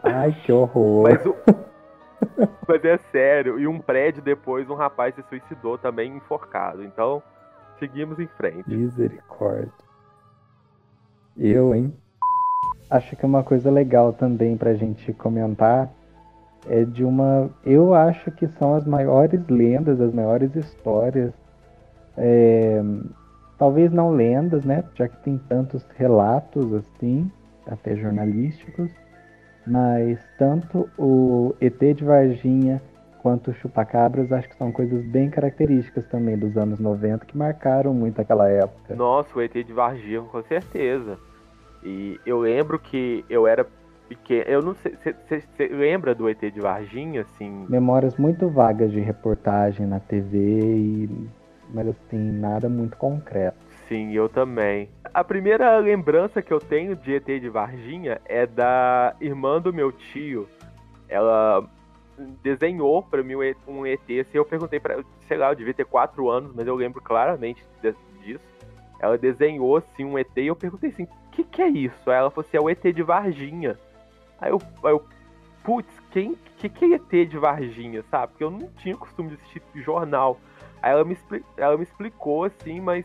Ai, 0.03 0.37
que 0.45 0.53
horror. 0.53 1.03
Mas, 1.05 1.25
o... 1.27 1.35
mas 2.67 2.85
é 2.85 2.99
sério, 3.11 3.59
e 3.59 3.67
um 3.67 3.79
prédio 3.79 4.23
depois 4.23 4.69
um 4.69 4.75
rapaz 4.75 5.15
se 5.15 5.23
suicidou 5.29 5.79
também 5.79 6.17
enforcado. 6.17 6.85
Então, 6.85 7.23
seguimos 7.79 8.19
em 8.19 8.27
frente. 8.27 8.69
Misericórdia. 8.69 9.73
Eu, 11.37 11.75
hein? 11.75 11.95
Acho 12.91 13.17
que 13.17 13.25
uma 13.25 13.43
coisa 13.43 13.71
legal 13.71 14.13
também 14.13 14.57
pra 14.57 14.75
gente 14.75 15.13
comentar 15.15 15.91
é 16.69 16.85
de 16.85 17.05
uma. 17.05 17.51
Eu 17.65 17.95
acho 17.95 18.31
que 18.31 18.47
são 18.47 18.75
as 18.75 18.87
maiores 18.87 19.47
lendas, 19.49 20.01
as 20.01 20.13
maiores 20.13 20.55
histórias. 20.55 21.33
é, 22.17 22.83
Talvez 23.59 23.93
não 23.93 24.11
lendas, 24.11 24.65
né? 24.65 24.85
Já 24.95 25.09
que 25.09 25.17
tem 25.23 25.39
tantos 25.39 25.87
relatos 25.97 26.75
assim, 26.75 27.31
até 27.67 27.97
jornalísticos. 27.97 28.91
Mas 29.67 30.19
tanto 30.39 30.89
o 30.99 31.55
ET 31.61 31.79
de 31.79 32.05
Varginha 32.05 32.83
quanto 33.23 33.53
o 33.53 33.55
Chupacabras 33.55 34.33
acho 34.33 34.49
que 34.49 34.57
são 34.57 34.73
coisas 34.73 35.05
bem 35.05 35.31
características 35.31 36.05
também 36.07 36.37
dos 36.37 36.57
anos 36.57 36.81
90 36.81 37.25
que 37.25 37.39
marcaram 37.39 37.95
muito 37.95 38.21
aquela 38.21 38.49
época. 38.49 38.95
Nossa, 38.97 39.39
o 39.39 39.41
ET 39.41 39.53
de 39.53 39.73
Varginha, 39.73 40.23
com 40.23 40.43
certeza. 40.43 41.19
E 41.85 42.21
eu 42.27 42.41
lembro 42.41 42.79
que 42.79 43.25
eu 43.31 43.47
era 43.47 43.67
pequeno. 44.09 44.45
Eu 44.47 44.63
não 44.63 44.75
sei. 44.75 44.97
Você 45.29 45.69
lembra 45.69 46.15
do 46.15 46.29
ET 46.29 46.41
de 46.41 46.61
Varginha, 46.61 47.23
assim? 47.23 47.67
Memórias 47.69 48.17
muito 48.17 48.49
vagas 48.49 48.91
de 48.91 49.01
reportagem 49.01 49.87
na 49.87 50.01
TV, 50.01 50.39
e... 50.39 51.29
mas 51.73 51.89
assim, 51.89 52.19
nada 52.19 52.69
muito 52.69 52.97
concreto. 52.97 53.57
Sim, 53.89 54.13
eu 54.13 54.29
também. 54.29 54.89
A 55.15 55.23
primeira 55.23 55.77
lembrança 55.79 56.41
que 56.41 56.53
eu 56.53 56.59
tenho 56.59 56.97
de 56.97 57.15
ET 57.15 57.27
de 57.27 57.49
Varginha 57.51 58.21
é 58.25 58.47
da 58.47 59.15
irmã 59.21 59.61
do 59.61 59.73
meu 59.73 59.93
tio. 59.93 60.49
Ela 61.07 61.69
desenhou 62.43 63.03
pra 63.03 63.23
mim 63.23 63.35
um 63.67 63.87
ET. 63.87 64.01
Assim, 64.01 64.39
eu 64.39 64.45
perguntei 64.45 64.81
pra 64.81 65.03
sei 65.29 65.37
lá, 65.37 65.51
eu 65.51 65.55
devia 65.55 65.75
ter 65.75 65.85
quatro 65.85 66.31
anos, 66.31 66.53
mas 66.55 66.67
eu 66.67 66.75
lembro 66.75 67.03
claramente 67.03 67.63
disso. 68.23 68.41
Ela 68.99 69.19
desenhou 69.19 69.77
assim 69.77 70.05
um 70.05 70.19
ET 70.19 70.31
e 70.37 70.47
eu 70.47 70.57
perguntei 70.57 70.89
assim: 70.89 71.05
o 71.05 71.31
que, 71.31 71.45
que 71.45 71.61
é 71.61 71.69
isso? 71.69 72.11
Aí 72.11 72.17
ela 72.17 72.31
falou 72.31 72.47
assim: 72.47 72.57
é 72.57 72.61
o 72.61 72.71
ET 72.71 72.83
de 72.83 73.03
Varginha. 73.03 73.79
Aí 74.41 74.51
eu, 74.51 74.63
aí 74.83 74.93
eu 74.93 75.05
putz, 75.63 75.93
quem 76.11 76.35
que, 76.57 76.71
que 76.71 76.85
é 76.87 76.95
ET 76.95 77.29
de 77.29 77.37
Varginha, 77.37 78.03
sabe? 78.11 78.33
Porque 78.33 78.45
eu 78.45 78.51
não 78.51 78.69
tinha 78.79 78.97
costume 78.97 79.31
de 79.31 79.35
assistir 79.35 79.63
jornal. 79.75 80.39
Aí 80.81 80.93
ela 80.93 81.05
me, 81.05 81.17
ela 81.57 81.77
me 81.77 81.83
explicou 81.83 82.45
assim, 82.45 82.81
mas 82.81 83.05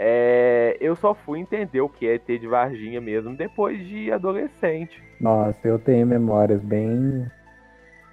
é, 0.00 0.76
eu 0.80 0.94
só 0.94 1.12
fui 1.12 1.40
entender 1.40 1.80
o 1.80 1.88
que 1.88 2.06
é 2.06 2.14
ET 2.14 2.24
de 2.26 2.46
Varginha 2.46 3.00
mesmo 3.00 3.36
depois 3.36 3.84
de 3.84 4.12
adolescente. 4.12 5.02
Nossa, 5.20 5.66
eu 5.66 5.76
tenho 5.76 6.06
memórias 6.06 6.62
bem, 6.62 7.26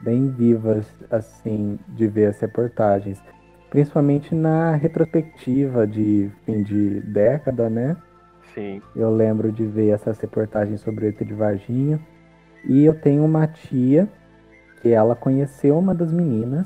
bem 0.02 0.32
vivas, 0.32 0.88
assim, 1.12 1.78
de 1.90 2.08
ver 2.08 2.30
as 2.30 2.40
reportagens. 2.40 3.22
Principalmente 3.70 4.34
na 4.34 4.76
retrospectiva 4.76 5.86
de 5.86 6.32
fim 6.44 6.64
de 6.64 7.02
década, 7.02 7.70
né? 7.70 7.96
Sim. 8.56 8.82
Eu 8.96 9.16
lembro 9.16 9.52
de 9.52 9.64
ver 9.64 9.90
essas 9.90 10.20
reportagens 10.20 10.82
sobre 10.82 11.06
o 11.06 11.10
ET 11.10 11.24
de 11.24 11.34
Varginha. 11.36 12.00
E 12.64 12.84
eu 12.84 13.00
tenho 13.00 13.24
uma 13.24 13.46
tia 13.46 14.10
que 14.82 14.90
ela 14.90 15.16
conheceu 15.16 15.78
uma 15.78 15.94
das 15.94 16.12
meninas 16.12 16.66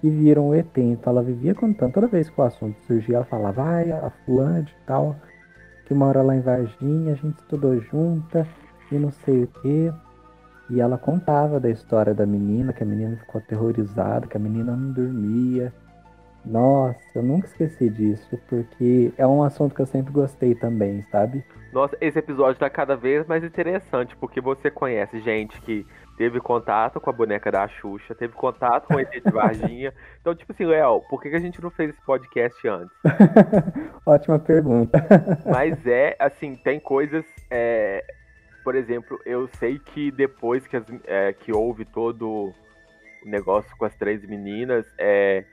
que 0.00 0.08
viram 0.08 0.48
o 0.48 0.54
ET. 0.54 0.76
Então 0.76 1.12
ela 1.12 1.22
vivia 1.22 1.54
contando, 1.54 1.92
toda 1.92 2.06
vez 2.06 2.28
que 2.28 2.40
o 2.40 2.44
assunto 2.44 2.76
surgia, 2.86 3.16
ela 3.16 3.24
falava, 3.24 3.62
ai, 3.62 3.90
a 3.92 4.10
fulana 4.24 4.62
de 4.62 4.74
tal, 4.86 5.16
que 5.86 5.94
mora 5.94 6.22
lá 6.22 6.36
em 6.36 6.40
Varginha, 6.40 7.12
a 7.12 7.16
gente 7.16 7.38
estudou 7.38 7.78
junta 7.80 8.46
e 8.90 8.96
não 8.96 9.10
sei 9.10 9.44
o 9.44 9.46
quê. 9.62 9.92
E 10.70 10.80
ela 10.80 10.98
contava 10.98 11.58
da 11.58 11.70
história 11.70 12.12
da 12.12 12.26
menina, 12.26 12.72
que 12.72 12.82
a 12.82 12.86
menina 12.86 13.16
ficou 13.16 13.40
aterrorizada, 13.40 14.26
que 14.26 14.36
a 14.36 14.40
menina 14.40 14.76
não 14.76 14.92
dormia. 14.92 15.72
Nossa, 16.44 17.00
eu 17.14 17.22
nunca 17.22 17.46
esqueci 17.46 17.88
disso, 17.88 18.38
porque 18.48 19.12
é 19.16 19.26
um 19.26 19.42
assunto 19.42 19.74
que 19.74 19.80
eu 19.80 19.86
sempre 19.86 20.12
gostei 20.12 20.54
também, 20.54 21.02
sabe? 21.10 21.44
Nossa, 21.72 21.96
esse 22.00 22.18
episódio 22.18 22.58
tá 22.58 22.70
cada 22.70 22.96
vez 22.96 23.26
mais 23.26 23.42
interessante, 23.42 24.16
porque 24.16 24.40
você 24.40 24.70
conhece 24.70 25.20
gente 25.20 25.60
que 25.62 25.86
teve 26.18 26.40
contato 26.40 27.00
com 27.00 27.08
a 27.08 27.12
boneca 27.12 27.48
da 27.50 27.68
Xuxa, 27.68 28.12
teve 28.12 28.32
contato 28.32 28.88
com 28.88 28.94
o 28.94 29.00
ET 29.00 29.10
de 29.10 29.30
Varginha. 29.30 29.94
Então, 30.20 30.34
tipo 30.34 30.52
assim, 30.52 30.66
Léo, 30.66 31.00
por 31.08 31.22
que 31.22 31.28
a 31.28 31.38
gente 31.38 31.62
não 31.62 31.70
fez 31.70 31.90
esse 31.90 32.02
podcast 32.02 32.68
antes? 32.68 32.94
Ótima 34.04 34.38
pergunta. 34.38 34.98
Mas 35.46 35.86
é, 35.86 36.16
assim, 36.18 36.54
tem 36.56 36.78
coisas. 36.78 37.24
é, 37.50 38.04
por 38.62 38.74
exemplo, 38.74 39.18
eu 39.24 39.48
sei 39.54 39.78
que 39.78 40.10
depois 40.10 40.66
que, 40.66 40.76
as, 40.76 40.84
é, 41.04 41.32
que 41.32 41.52
houve 41.52 41.86
todo 41.86 42.28
o 42.28 42.54
negócio 43.24 43.74
com 43.78 43.86
as 43.86 43.94
três 43.94 44.22
meninas, 44.26 44.84
é, 44.98 45.44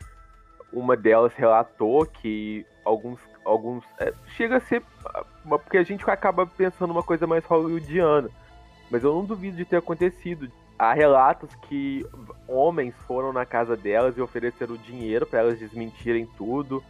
uma 0.74 0.98
delas 0.98 1.34
relatou 1.36 2.06
que 2.06 2.66
alguns. 2.84 3.20
alguns 3.46 3.86
é, 4.00 4.12
chega 4.36 4.58
a 4.58 4.60
ser. 4.60 4.82
Porque 5.48 5.78
a 5.78 5.84
gente 5.84 6.04
acaba 6.10 6.46
pensando 6.46 6.92
uma 6.92 7.04
coisa 7.04 7.26
mais 7.26 7.46
hollywoodiana. 7.46 8.30
Mas 8.90 9.04
eu 9.04 9.14
não 9.14 9.26
duvido 9.26 9.58
de 9.58 9.66
ter 9.66 9.78
acontecido. 9.78 10.50
Há 10.78 10.94
relatos 10.94 11.54
que 11.68 12.06
homens 12.48 12.94
foram 13.08 13.32
na 13.32 13.46
casa 13.46 13.76
delas 13.76 14.18
e 14.18 14.22
ofereceram 14.22 14.76
dinheiro 14.76 15.26
para 15.26 15.40
elas 15.40 15.60
desmentirem 15.60 16.28
tudo. 16.38 16.84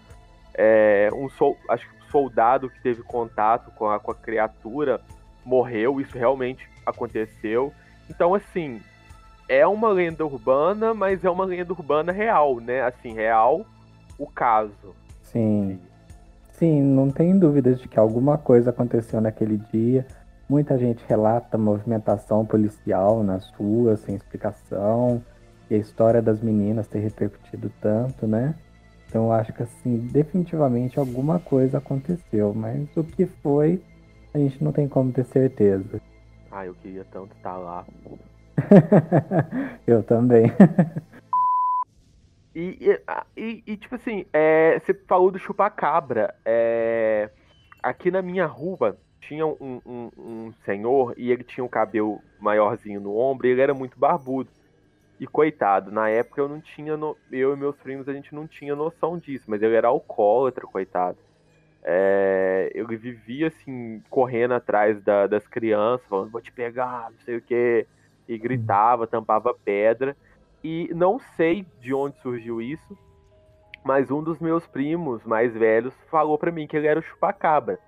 É, 0.54 1.10
um 1.14 1.30
sol, 1.30 1.58
acho 1.70 1.88
que 1.88 1.96
um 1.96 2.10
soldado 2.10 2.70
que 2.70 2.82
teve 2.82 3.04
contato 3.04 3.72
com 3.72 3.90
a, 3.90 4.00
com 4.00 4.12
a 4.12 4.16
criatura 4.16 5.02
morreu, 5.46 6.02
isso 6.02 6.18
realmente 6.18 6.68
aconteceu. 6.86 7.72
Então, 8.10 8.34
assim, 8.34 8.82
é 9.48 9.66
uma 9.68 9.90
lenda 9.90 10.26
urbana, 10.26 10.94
mas 10.94 11.24
é 11.24 11.30
uma 11.30 11.46
lenda 11.46 11.72
urbana 11.72 12.12
real, 12.12 12.60
né? 12.60 12.82
Assim, 12.82 13.14
real 13.14 13.66
o 14.18 14.28
caso. 14.28 14.96
Sim. 15.22 15.80
Sim, 16.54 16.82
não 16.82 17.12
tem 17.12 17.38
dúvidas 17.38 17.80
de 17.80 17.88
que 17.88 18.00
alguma 18.00 18.38
coisa 18.38 18.70
aconteceu 18.70 19.20
naquele 19.20 19.58
dia. 19.58 20.08
Muita 20.48 20.78
gente 20.78 21.04
relata 21.08 21.58
movimentação 21.58 22.46
policial 22.46 23.24
nas 23.24 23.50
ruas 23.52 24.00
sem 24.02 24.16
explicação. 24.16 25.24
E 25.70 25.74
a 25.74 25.78
história 25.78 26.22
das 26.22 26.42
meninas 26.42 26.88
ter 26.88 27.00
repercutido 27.00 27.72
tanto, 27.82 28.28
né? 28.28 28.54
Então 29.08 29.26
eu 29.26 29.32
acho 29.32 29.52
que 29.54 29.64
assim, 29.64 29.98
definitivamente 29.98 31.00
alguma 31.00 31.40
coisa 31.40 31.80
aconteceu, 31.80 32.54
mas 32.54 32.88
o 32.96 33.04
que 33.04 33.26
foi, 33.26 33.82
a 34.34 34.38
gente 34.38 34.64
não 34.64 34.72
tem 34.72 34.88
como 34.88 35.12
ter 35.12 35.24
certeza. 35.26 36.00
Ah, 36.52 36.66
eu 36.66 36.76
queria 36.76 37.04
tanto 37.06 37.36
estar 37.36 37.58
lá. 37.58 37.86
eu 39.88 40.04
também. 40.04 40.52
e, 42.54 43.00
e, 43.36 43.64
e, 43.66 43.78
tipo 43.78 43.96
assim, 43.96 44.26
é, 44.32 44.80
você 44.80 44.94
falou 44.94 45.32
do 45.32 45.40
chupacabra. 45.40 46.36
É, 46.46 47.30
aqui 47.82 48.12
na 48.12 48.22
minha 48.22 48.46
rua 48.46 48.98
tinha 49.28 49.46
um, 49.46 49.82
um, 49.86 50.12
um 50.18 50.54
senhor 50.64 51.14
e 51.18 51.32
ele 51.32 51.44
tinha 51.44 51.64
um 51.64 51.70
cabelo 51.70 52.22
maiorzinho 52.40 53.00
no 53.00 53.18
ombro 53.18 53.48
e 53.48 53.52
ele 53.52 53.62
era 53.62 53.74
muito 53.74 53.98
barbudo. 53.98 54.50
E 55.20 55.26
coitado, 55.26 55.92
na 55.92 56.10
época 56.10 56.42
eu 56.42 56.50
não 56.50 56.60
tinha. 56.60 56.98
No... 56.98 57.16
Eu 57.32 57.54
e 57.54 57.58
meus 57.58 57.76
primos 57.78 58.08
a 58.10 58.14
gente 58.14 58.36
não 58.36 58.48
tinha 58.48 58.76
noção 58.76 59.18
disso, 59.18 59.46
mas 59.48 59.62
ele 59.62 59.76
era 59.76 59.88
alcoólatra, 59.88 60.66
coitado. 60.66 61.18
É... 61.84 62.70
Ele 62.74 62.98
vivia 62.98 63.48
assim, 63.48 64.02
correndo 64.10 64.54
atrás 64.54 65.02
da, 65.02 65.26
das 65.26 65.48
crianças, 65.48 66.06
falando, 66.08 66.32
vou 66.32 66.42
te 66.42 66.52
pegar, 66.52 67.12
não 67.12 67.20
sei 67.22 67.38
o 67.38 67.42
que. 67.42 67.88
E 68.28 68.38
gritava, 68.38 69.08
tampava 69.08 69.54
pedra. 69.54 70.16
E 70.64 70.90
não 70.94 71.20
sei 71.38 71.66
de 71.80 71.94
onde 71.94 72.20
surgiu 72.22 72.62
isso, 72.62 72.98
mas 73.84 74.10
um 74.10 74.22
dos 74.22 74.40
meus 74.40 74.66
primos 74.66 75.24
mais 75.24 75.54
velhos 75.54 75.94
falou 76.10 76.40
para 76.40 76.52
mim 76.52 76.66
que 76.66 76.76
ele 76.76 76.88
era 76.88 77.00
o 77.00 77.04
chupacabra. 77.04 77.80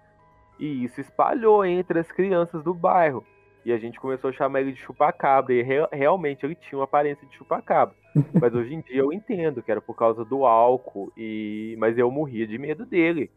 E 0.60 0.84
isso 0.84 1.00
espalhou 1.00 1.66
entre 1.66 2.00
as 2.00 2.12
crianças 2.12 2.64
do 2.64 2.74
bairro. 2.74 3.24
E 3.66 3.72
a 3.72 3.78
gente 3.78 4.00
começou 4.00 4.30
a 4.30 4.34
chamar 4.34 4.62
ele 4.62 4.72
de 4.72 4.80
chupacabra. 4.80 5.54
E 5.54 5.62
re 5.62 5.88
realmente 5.92 6.46
ele 6.46 6.56
tinha 6.56 6.80
uma 6.80 6.86
aparência 6.86 7.28
de 7.28 7.36
chupacabra. 7.36 7.96
Mas 8.40 8.54
hoje 8.54 8.74
em 8.74 8.82
dia 8.82 9.02
eu 9.02 9.12
entendo 9.12 9.62
que 9.62 9.72
era 9.72 9.82
por 9.82 9.96
causa 9.96 10.24
do 10.24 10.46
álcool. 10.46 11.12
e 11.18 11.76
Mas 11.78 11.98
eu 11.98 12.10
morria 12.10 12.48
de 12.48 12.58
medo 12.58 12.86
dele. 12.86 13.30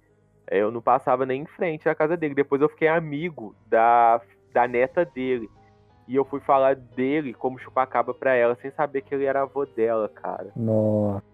Eu 0.50 0.70
não 0.70 0.80
passava 0.80 1.26
nem 1.26 1.42
em 1.42 1.46
frente 1.46 1.88
à 1.88 1.94
casa 1.94 2.16
dele. 2.16 2.34
Depois 2.34 2.62
eu 2.62 2.68
fiquei 2.68 2.88
amigo 2.88 3.54
da, 3.66 4.20
da 4.52 4.66
neta 4.66 5.04
dele. 5.04 5.48
E 6.08 6.16
eu 6.16 6.24
fui 6.24 6.40
falar 6.40 6.74
dele 6.74 7.32
como 7.32 7.58
chupacabra 7.58 8.12
pra 8.12 8.34
ela, 8.34 8.56
sem 8.56 8.70
saber 8.72 9.02
que 9.02 9.14
ele 9.14 9.26
era 9.26 9.42
avô 9.42 9.64
dela, 9.64 10.08
cara. 10.08 10.50
Nossa. 10.56 11.29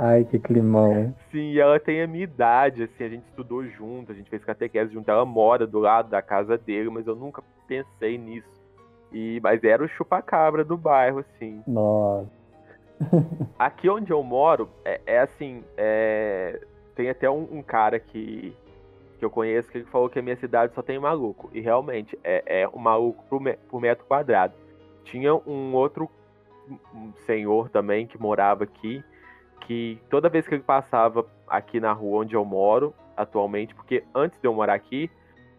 Ai, 0.00 0.24
que 0.24 0.38
climão. 0.38 1.12
Sim, 1.32 1.58
ela 1.58 1.80
tem 1.80 2.00
a 2.00 2.06
minha 2.06 2.22
idade, 2.22 2.84
assim, 2.84 3.02
a 3.02 3.08
gente 3.08 3.24
estudou 3.24 3.66
junto, 3.66 4.12
a 4.12 4.14
gente 4.14 4.30
fez 4.30 4.44
catequese 4.44 4.92
junto, 4.92 5.10
ela 5.10 5.24
mora 5.24 5.66
do 5.66 5.80
lado 5.80 6.08
da 6.08 6.22
casa 6.22 6.56
dele, 6.56 6.88
mas 6.88 7.04
eu 7.08 7.16
nunca 7.16 7.42
pensei 7.66 8.16
nisso. 8.16 8.48
E, 9.12 9.40
mas 9.42 9.64
era 9.64 9.82
o 9.82 9.88
chupacabra 9.88 10.64
do 10.64 10.76
bairro, 10.76 11.18
assim. 11.18 11.64
Nossa. 11.66 12.30
Aqui 13.58 13.90
onde 13.90 14.12
eu 14.12 14.22
moro, 14.22 14.68
é, 14.84 15.00
é 15.04 15.18
assim, 15.18 15.64
é, 15.76 16.60
tem 16.94 17.10
até 17.10 17.28
um, 17.28 17.48
um, 17.50 17.60
cara 17.60 17.98
que, 17.98 18.54
que 19.18 19.24
eu 19.24 19.30
conheço 19.30 19.68
que 19.68 19.82
falou 19.84 20.08
que 20.08 20.20
a 20.20 20.22
minha 20.22 20.36
cidade 20.36 20.74
só 20.74 20.82
tem 20.82 20.96
maluco. 21.00 21.50
E 21.52 21.60
realmente, 21.60 22.16
é, 22.22 22.62
é 22.62 22.68
um 22.68 22.78
maluco 22.78 23.24
por, 23.28 23.40
me, 23.40 23.56
por 23.68 23.80
metro 23.80 24.06
quadrado. 24.06 24.54
Tinha 25.02 25.34
um 25.34 25.74
outro 25.74 26.08
senhor 27.26 27.68
também 27.68 28.06
que 28.06 28.20
morava 28.20 28.62
aqui, 28.62 29.02
que 29.60 30.00
toda 30.08 30.28
vez 30.28 30.46
que 30.46 30.54
ele 30.54 30.62
passava 30.62 31.26
aqui 31.46 31.80
na 31.80 31.92
rua 31.92 32.22
onde 32.22 32.34
eu 32.34 32.44
moro 32.44 32.94
atualmente, 33.16 33.74
porque 33.74 34.04
antes 34.14 34.40
de 34.40 34.46
eu 34.46 34.54
morar 34.54 34.74
aqui, 34.74 35.10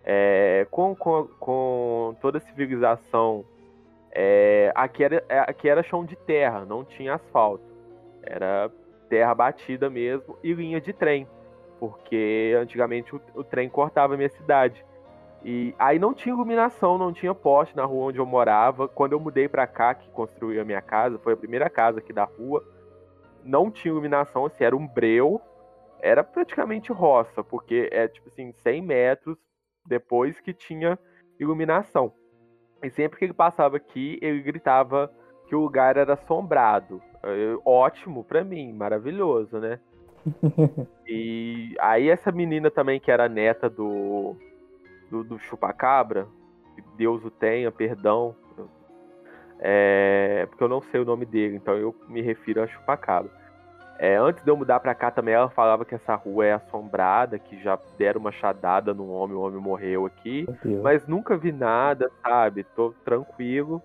é, 0.04 0.66
com, 0.72 0.96
com, 0.96 1.28
com, 1.40 2.16
toda 2.22 2.38
a 2.38 2.42
civilização, 2.42 3.44
é, 4.12 4.72
aqui, 4.74 5.04
era, 5.04 5.24
é, 5.28 5.40
aqui 5.40 5.68
era 5.70 5.84
chão 5.84 6.06
de 6.06 6.16
terra, 6.16 6.66
não 6.66 6.84
tinha 6.84 7.16
asfalto. 7.16 7.64
Era 8.24 8.72
terra 9.10 9.34
batida 9.36 9.90
mesmo 9.90 10.38
e 10.44 10.54
linha 10.54 10.80
de 10.80 10.94
trem, 10.94 11.28
porque 11.80 12.56
antigamente 12.60 13.16
o, 13.16 13.22
o 13.36 13.44
trem 13.44 13.70
cortava 13.70 14.14
a 14.14 14.18
minha 14.18 14.30
cidade. 14.30 14.84
E 15.44 15.74
aí 15.80 15.98
não 16.00 16.14
tinha 16.14 16.34
iluminação, 16.34 16.98
não 16.98 17.14
tinha 17.14 17.34
poste 17.34 17.76
na 17.76 17.86
rua 17.86 18.08
onde 18.08 18.20
eu 18.20 18.26
morava. 18.26 18.88
Quando 18.88 19.14
eu 19.14 19.20
mudei 19.20 19.48
para 19.48 19.66
cá, 19.66 19.94
que 19.94 20.10
construí 20.10 20.60
a 20.60 20.66
minha 20.66 20.82
casa, 20.82 21.18
foi 21.20 21.34
a 21.34 21.38
primeira 21.38 21.70
casa 21.70 22.00
aqui 22.00 22.12
da 22.12 22.26
rua 22.26 22.64
não 23.44 23.72
tinha 23.72 23.92
iluminação, 23.92 24.46
assim, 24.46 24.64
era 24.64 24.76
um 24.76 24.88
breu, 24.88 25.42
era 26.02 26.24
praticamente 26.24 26.92
roça, 26.92 27.44
porque 27.44 27.90
é 27.92 28.08
tipo 28.08 28.30
assim, 28.30 28.52
100 28.52 28.82
metros 28.82 29.38
depois 29.86 30.40
que 30.40 30.54
tinha 30.54 30.98
iluminação. 31.40 32.14
E 32.84 32.90
sempre 32.90 33.20
que 33.20 33.26
ele 33.26 33.34
passava 33.34 33.78
aqui, 33.78 34.18
ele 34.22 34.42
gritava 34.42 35.12
que 35.48 35.56
o 35.56 35.62
lugar 35.62 35.98
era 35.98 36.14
assombrado. 36.14 37.02
Ótimo 37.66 38.24
para 38.24 38.44
mim, 38.44 38.72
maravilhoso, 38.72 39.60
né? 39.60 39.80
e 41.08 41.76
aí 41.80 42.10
essa 42.10 42.32
menina 42.32 42.70
também 42.70 43.00
que 43.00 43.12
era 43.12 43.28
neta 43.28 43.70
do, 43.70 44.36
do, 45.10 45.24
do 45.24 45.40
chupacabra, 45.40 46.28
Deus 46.96 47.24
o 47.24 47.32
tenha, 47.32 47.72
perdão, 47.72 48.36
é, 49.60 50.46
porque 50.50 50.64
eu 50.64 50.70
não 50.70 50.82
sei 50.82 51.02
o 51.02 51.06
nome 51.06 51.26
dele, 51.26 51.58
então 51.58 51.76
eu 51.76 51.94
me 52.08 52.22
refiro 52.22 52.64
a 52.64 52.68
Chupacabra. 52.68 53.30
É, 53.98 54.16
antes 54.16 54.42
de 54.42 54.50
eu 54.50 54.56
mudar 54.56 54.80
pra 54.80 54.96
cá 54.96 55.12
também, 55.12 55.34
ela 55.34 55.50
falava 55.50 55.84
que 55.84 55.94
essa 55.94 56.16
rua 56.16 56.46
é 56.46 56.54
assombrada, 56.54 57.38
que 57.38 57.62
já 57.62 57.78
deram 57.98 58.22
uma 58.22 58.32
chadada 58.32 58.94
no 58.94 59.12
homem, 59.12 59.36
o 59.36 59.42
homem 59.42 59.60
morreu 59.60 60.06
aqui. 60.06 60.48
Mas 60.82 61.06
nunca 61.06 61.36
vi 61.36 61.52
nada, 61.52 62.10
sabe? 62.24 62.64
Tô 62.64 62.94
tranquilo. 63.04 63.82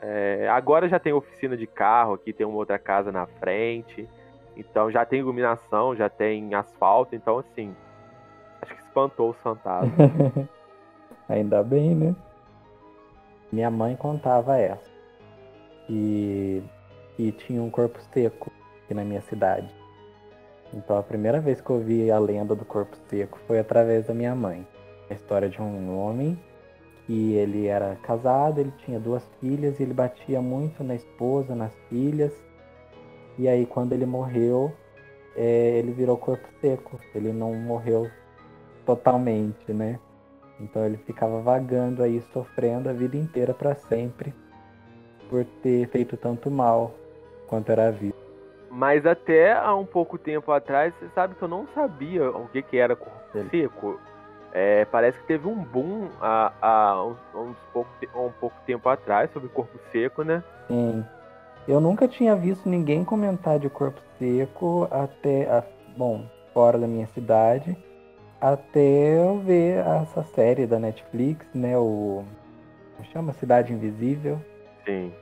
É, 0.00 0.48
agora 0.48 0.88
já 0.88 0.98
tem 0.98 1.12
oficina 1.12 1.58
de 1.58 1.66
carro 1.66 2.14
aqui, 2.14 2.32
tem 2.32 2.46
uma 2.46 2.56
outra 2.56 2.78
casa 2.78 3.12
na 3.12 3.26
frente. 3.26 4.08
Então 4.56 4.90
já 4.90 5.04
tem 5.04 5.18
iluminação, 5.18 5.94
já 5.94 6.08
tem 6.08 6.54
asfalto, 6.54 7.14
então 7.14 7.38
assim. 7.38 7.76
Acho 8.62 8.74
que 8.74 8.80
espantou 8.80 9.28
o 9.28 9.34
fantasma. 9.34 9.92
Ainda 11.28 11.62
bem, 11.62 11.94
né? 11.94 12.16
Minha 13.52 13.70
mãe 13.70 13.94
contava 13.94 14.56
essa 14.56 14.93
e, 15.88 16.62
e 17.18 17.32
tinha 17.32 17.62
um 17.62 17.70
corpo 17.70 18.00
seco 18.12 18.50
aqui 18.84 18.94
na 18.94 19.04
minha 19.04 19.20
cidade. 19.22 19.68
Então 20.72 20.98
a 20.98 21.02
primeira 21.02 21.40
vez 21.40 21.60
que 21.60 21.70
eu 21.70 21.80
vi 21.80 22.10
a 22.10 22.18
lenda 22.18 22.54
do 22.54 22.64
corpo 22.64 22.96
seco 23.08 23.38
foi 23.46 23.58
através 23.58 24.06
da 24.06 24.14
minha 24.14 24.34
mãe. 24.34 24.66
A 25.08 25.14
história 25.14 25.48
de 25.48 25.60
um 25.60 25.98
homem 25.98 26.38
que 27.06 27.34
ele 27.34 27.66
era 27.66 27.96
casado, 27.96 28.60
ele 28.60 28.72
tinha 28.84 28.98
duas 28.98 29.22
filhas 29.40 29.78
e 29.78 29.82
ele 29.82 29.92
batia 29.92 30.40
muito 30.40 30.82
na 30.82 30.94
esposa, 30.94 31.54
nas 31.54 31.72
filhas. 31.88 32.32
E 33.38 33.46
aí 33.46 33.66
quando 33.66 33.92
ele 33.92 34.06
morreu, 34.06 34.72
é, 35.36 35.78
ele 35.78 35.92
virou 35.92 36.16
corpo 36.16 36.48
seco. 36.60 36.98
Ele 37.14 37.32
não 37.32 37.54
morreu 37.54 38.10
totalmente, 38.86 39.72
né? 39.72 39.98
Então 40.58 40.84
ele 40.84 40.96
ficava 40.96 41.40
vagando 41.40 42.02
aí, 42.02 42.22
sofrendo 42.32 42.88
a 42.88 42.92
vida 42.92 43.16
inteira 43.16 43.52
para 43.52 43.74
sempre 43.74 44.32
por 45.28 45.44
ter 45.62 45.88
feito 45.88 46.16
tanto 46.16 46.50
mal 46.50 46.94
quanto 47.46 47.70
era 47.70 47.90
vivo. 47.90 48.14
Mas 48.70 49.06
até 49.06 49.52
há 49.52 49.74
um 49.74 49.86
pouco 49.86 50.18
tempo 50.18 50.50
atrás, 50.50 50.92
você 50.94 51.08
sabe 51.14 51.34
que 51.34 51.42
eu 51.42 51.48
não 51.48 51.66
sabia 51.74 52.28
o 52.30 52.48
que, 52.48 52.62
que 52.62 52.76
era 52.76 52.96
corpo 52.96 53.48
seco. 53.50 54.00
É, 54.52 54.84
parece 54.84 55.18
que 55.18 55.26
teve 55.26 55.46
um 55.48 55.62
boom 55.62 56.08
há, 56.20 56.52
há 56.60 57.04
uns, 57.04 57.18
uns 57.34 57.56
pouco, 57.72 57.90
um 58.16 58.32
pouco 58.40 58.56
tempo 58.66 58.88
atrás 58.88 59.30
sobre 59.32 59.48
corpo 59.48 59.78
seco, 59.92 60.22
né? 60.22 60.42
Sim. 60.68 61.04
Eu 61.66 61.80
nunca 61.80 62.06
tinha 62.06 62.36
visto 62.36 62.68
ninguém 62.68 63.04
comentar 63.04 63.58
de 63.58 63.68
corpo 63.68 64.00
seco 64.18 64.86
até, 64.90 65.48
a, 65.48 65.64
bom, 65.96 66.24
fora 66.52 66.78
da 66.78 66.86
minha 66.86 67.06
cidade, 67.08 67.76
até 68.40 69.18
eu 69.18 69.38
ver 69.38 69.84
essa 70.02 70.22
série 70.22 70.66
da 70.66 70.78
Netflix, 70.78 71.46
né? 71.54 71.78
O 71.78 72.24
chama 73.12 73.32
Cidade 73.32 73.72
Invisível. 73.72 74.40
Sim. 74.84 75.12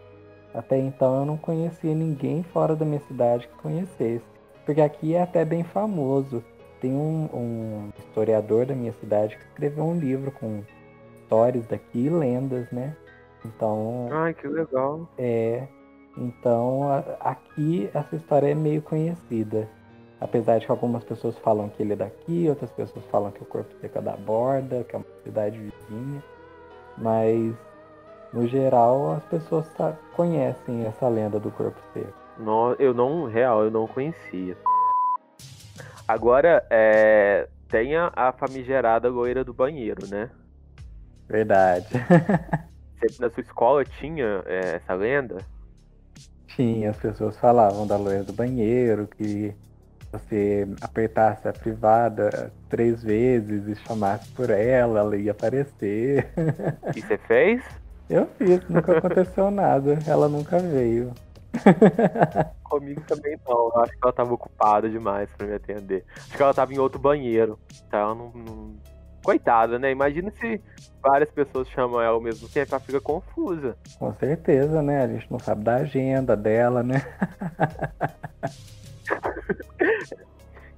Até 0.55 0.79
então 0.79 1.21
eu 1.21 1.27
não 1.27 1.37
conhecia 1.37 1.95
ninguém 1.95 2.43
fora 2.43 2.77
da 2.77 2.85
minha 2.85 3.01
cidade 3.01 3.49
que 3.49 3.55
conhecesse. 3.55 4.25
Porque 4.65 4.81
aqui 4.81 5.15
é 5.15 5.23
até 5.23 5.45
bem 5.45 5.65
famoso. 5.65 6.45
Tem 6.81 6.93
um, 6.93 7.29
um 7.33 7.91
historiador 7.99 8.67
da 8.67 8.75
minha 8.75 8.93
cidade 8.95 9.37
que 9.37 9.45
escreveu 9.45 9.85
um 9.85 9.99
livro 9.99 10.31
com 10.33 10.63
histórias 11.23 11.67
daqui 11.67 12.07
e 12.07 12.11
lendas, 12.11 12.71
né? 12.71 12.97
Então. 13.45 14.09
Ai, 14.11 14.35
que 14.35 14.47
legal. 14.47 15.09
É. 15.17 15.67
Então 16.17 16.83
aqui 17.21 17.89
essa 17.95 18.17
história 18.17 18.49
é 18.49 18.55
meio 18.55 18.83
conhecida. 18.83 19.69
Apesar 20.21 20.59
de 20.59 20.67
que 20.67 20.71
algumas 20.71 21.03
pessoas 21.03 21.37
falam 21.39 21.69
que 21.69 21.83
ele 21.83 21.95
é 21.95 21.97
daqui, 21.97 22.49
outras 22.49 22.71
pessoas 22.71 23.05
falam 23.07 23.33
que 23.33 23.43
o 23.43 23.47
corpo 23.47 23.75
seco 23.81 23.99
é 23.99 24.03
da 24.03 24.17
borda, 24.17 24.85
que 24.85 24.95
é 24.95 24.99
uma 24.99 25.07
cidade 25.25 25.59
vizinha. 25.59 26.23
Mas 26.97 27.55
no 28.33 28.47
geral 28.47 29.13
as 29.13 29.25
pessoas 29.25 29.67
sa- 29.77 29.97
conhecem 30.15 30.85
essa 30.87 31.09
lenda 31.09 31.39
do 31.39 31.51
corpo 31.51 31.79
seco. 31.93 32.13
No, 32.39 32.73
eu 32.79 32.95
não, 32.95 33.27
real, 33.27 33.65
eu 33.65 33.71
não 33.71 33.87
conhecia. 33.87 34.57
Agora, 36.09 36.65
é, 36.71 37.49
tem 37.69 37.95
a, 37.97 38.33
famigerada 38.33 39.09
loira 39.09 39.45
do 39.45 39.53
banheiro, 39.53 40.07
né? 40.09 40.31
Verdade. 41.29 41.89
Na 43.19 43.31
sua 43.31 43.41
escola 43.41 43.85
tinha 43.85 44.43
é, 44.47 44.77
essa 44.77 44.95
lenda? 44.95 45.39
Tinha, 46.49 46.91
as 46.91 46.97
pessoas 46.97 47.37
falavam 47.39 47.87
da 47.87 47.97
loira 47.97 48.23
do 48.23 48.33
banheiro, 48.33 49.07
que 49.07 49.55
você 50.13 50.69
apertasse 50.81 51.49
a 51.49 51.53
privada 51.53 52.53
três 52.69 53.03
vezes 53.03 53.67
e 53.67 53.75
chamasse 53.75 54.31
por 54.33 54.51
ela, 54.51 55.01
ela 55.01 55.17
ia 55.17 55.33
aparecer. 55.33 56.31
E 56.95 57.01
você 57.01 57.17
fez? 57.19 57.82
Eu 58.13 58.27
fiz, 58.37 58.61
nunca 58.69 58.99
aconteceu 58.99 59.51
nada. 59.51 59.99
Ela 60.07 60.29
nunca 60.29 60.59
veio. 60.59 61.13
Comigo 62.65 63.01
também 63.09 63.39
não. 63.49 63.71
Eu 63.75 63.81
acho 63.83 63.93
que 63.93 63.99
ela 64.03 64.13
tava 64.13 64.35
ocupada 64.35 64.87
demais 64.89 65.31
pra 65.37 65.47
me 65.47 65.55
atender. 65.55 66.05
Acho 66.17 66.37
que 66.37 66.43
ela 66.43 66.53
tava 66.53 66.75
em 66.75 66.79
outro 66.79 67.01
banheiro. 67.01 67.59
Então 67.87 68.01
ela 68.01 68.15
não. 68.15 68.31
não- 68.35 68.93
Coitada, 69.25 69.79
né? 69.79 69.93
Imagina 69.93 70.33
se 70.33 70.61
várias 71.01 71.31
pessoas 71.31 71.69
chamam 71.69 72.03
ela 72.03 72.17
ao 72.17 72.21
mesmo 72.21 72.49
tempo, 72.49 72.75
ela 72.75 72.81
fica 72.81 73.01
confusa. 73.01 73.77
Com 73.97 74.13
certeza, 74.15 74.83
né? 74.83 75.05
A 75.05 75.07
gente 75.07 75.31
não 75.31 75.39
sabe 75.39 75.63
da 75.63 75.77
agenda 75.77 76.37
dela, 76.37 76.83
né? 76.83 77.01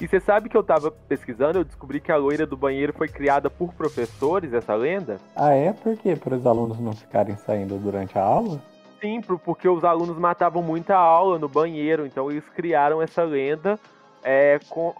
E 0.04 0.06
você 0.06 0.20
sabe 0.20 0.50
que 0.50 0.56
eu 0.56 0.62
tava 0.62 0.90
pesquisando, 0.90 1.60
eu 1.60 1.64
descobri 1.64 1.98
que 1.98 2.12
a 2.12 2.16
loira 2.18 2.44
do 2.44 2.58
banheiro 2.58 2.92
foi 2.92 3.08
criada 3.08 3.48
por 3.48 3.72
professores, 3.72 4.52
essa 4.52 4.74
lenda? 4.74 5.16
Ah, 5.34 5.54
é? 5.54 5.72
Por 5.72 5.96
quê? 5.96 6.14
Para 6.14 6.34
os 6.36 6.46
alunos 6.46 6.78
não 6.78 6.92
ficarem 6.92 7.34
saindo 7.38 7.78
durante 7.78 8.18
a 8.18 8.22
aula? 8.22 8.60
Sim, 9.00 9.22
porque 9.22 9.66
os 9.66 9.82
alunos 9.82 10.18
matavam 10.18 10.62
muita 10.62 10.94
aula 10.94 11.38
no 11.38 11.48
banheiro, 11.48 12.04
então 12.04 12.30
eles 12.30 12.44
criaram 12.54 13.00
essa 13.00 13.22
lenda 13.22 13.80
é, 14.22 14.60
com- 14.68 14.92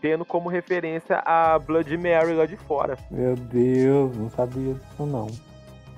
tendo 0.00 0.24
como 0.24 0.48
referência 0.48 1.18
a 1.26 1.58
Blood 1.58 1.94
Mary 1.98 2.32
lá 2.32 2.46
de 2.46 2.56
fora. 2.56 2.96
Meu 3.10 3.34
Deus, 3.36 4.16
não 4.16 4.30
sabia 4.30 4.72
disso 4.72 5.04
não. 5.04 5.26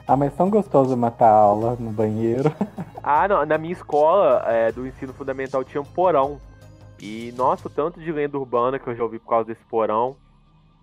Ah, 0.05 0.16
mas 0.16 0.35
tão 0.35 0.51
gostoso 0.51 0.97
matar 0.97 1.31
aula 1.31 1.77
no 1.79 1.92
banheiro. 1.92 2.53
Ah, 3.11 3.27
não, 3.29 3.47
na 3.47 3.57
minha 3.57 3.73
escola 3.73 4.42
é, 4.49 4.71
do 4.73 4.85
ensino 4.87 5.14
fundamental 5.14 5.62
tinha 5.64 5.81
um 5.81 5.85
porão. 5.85 6.38
E, 7.01 7.33
nossa, 7.37 7.69
o 7.69 7.71
tanto 7.71 8.01
de 8.01 8.11
lenda 8.11 8.37
urbana 8.39 8.79
que 8.79 8.89
eu 8.89 8.95
já 8.97 9.03
ouvi 9.03 9.19
por 9.19 9.29
causa 9.29 9.47
desse 9.49 9.65
porão. 9.67 10.17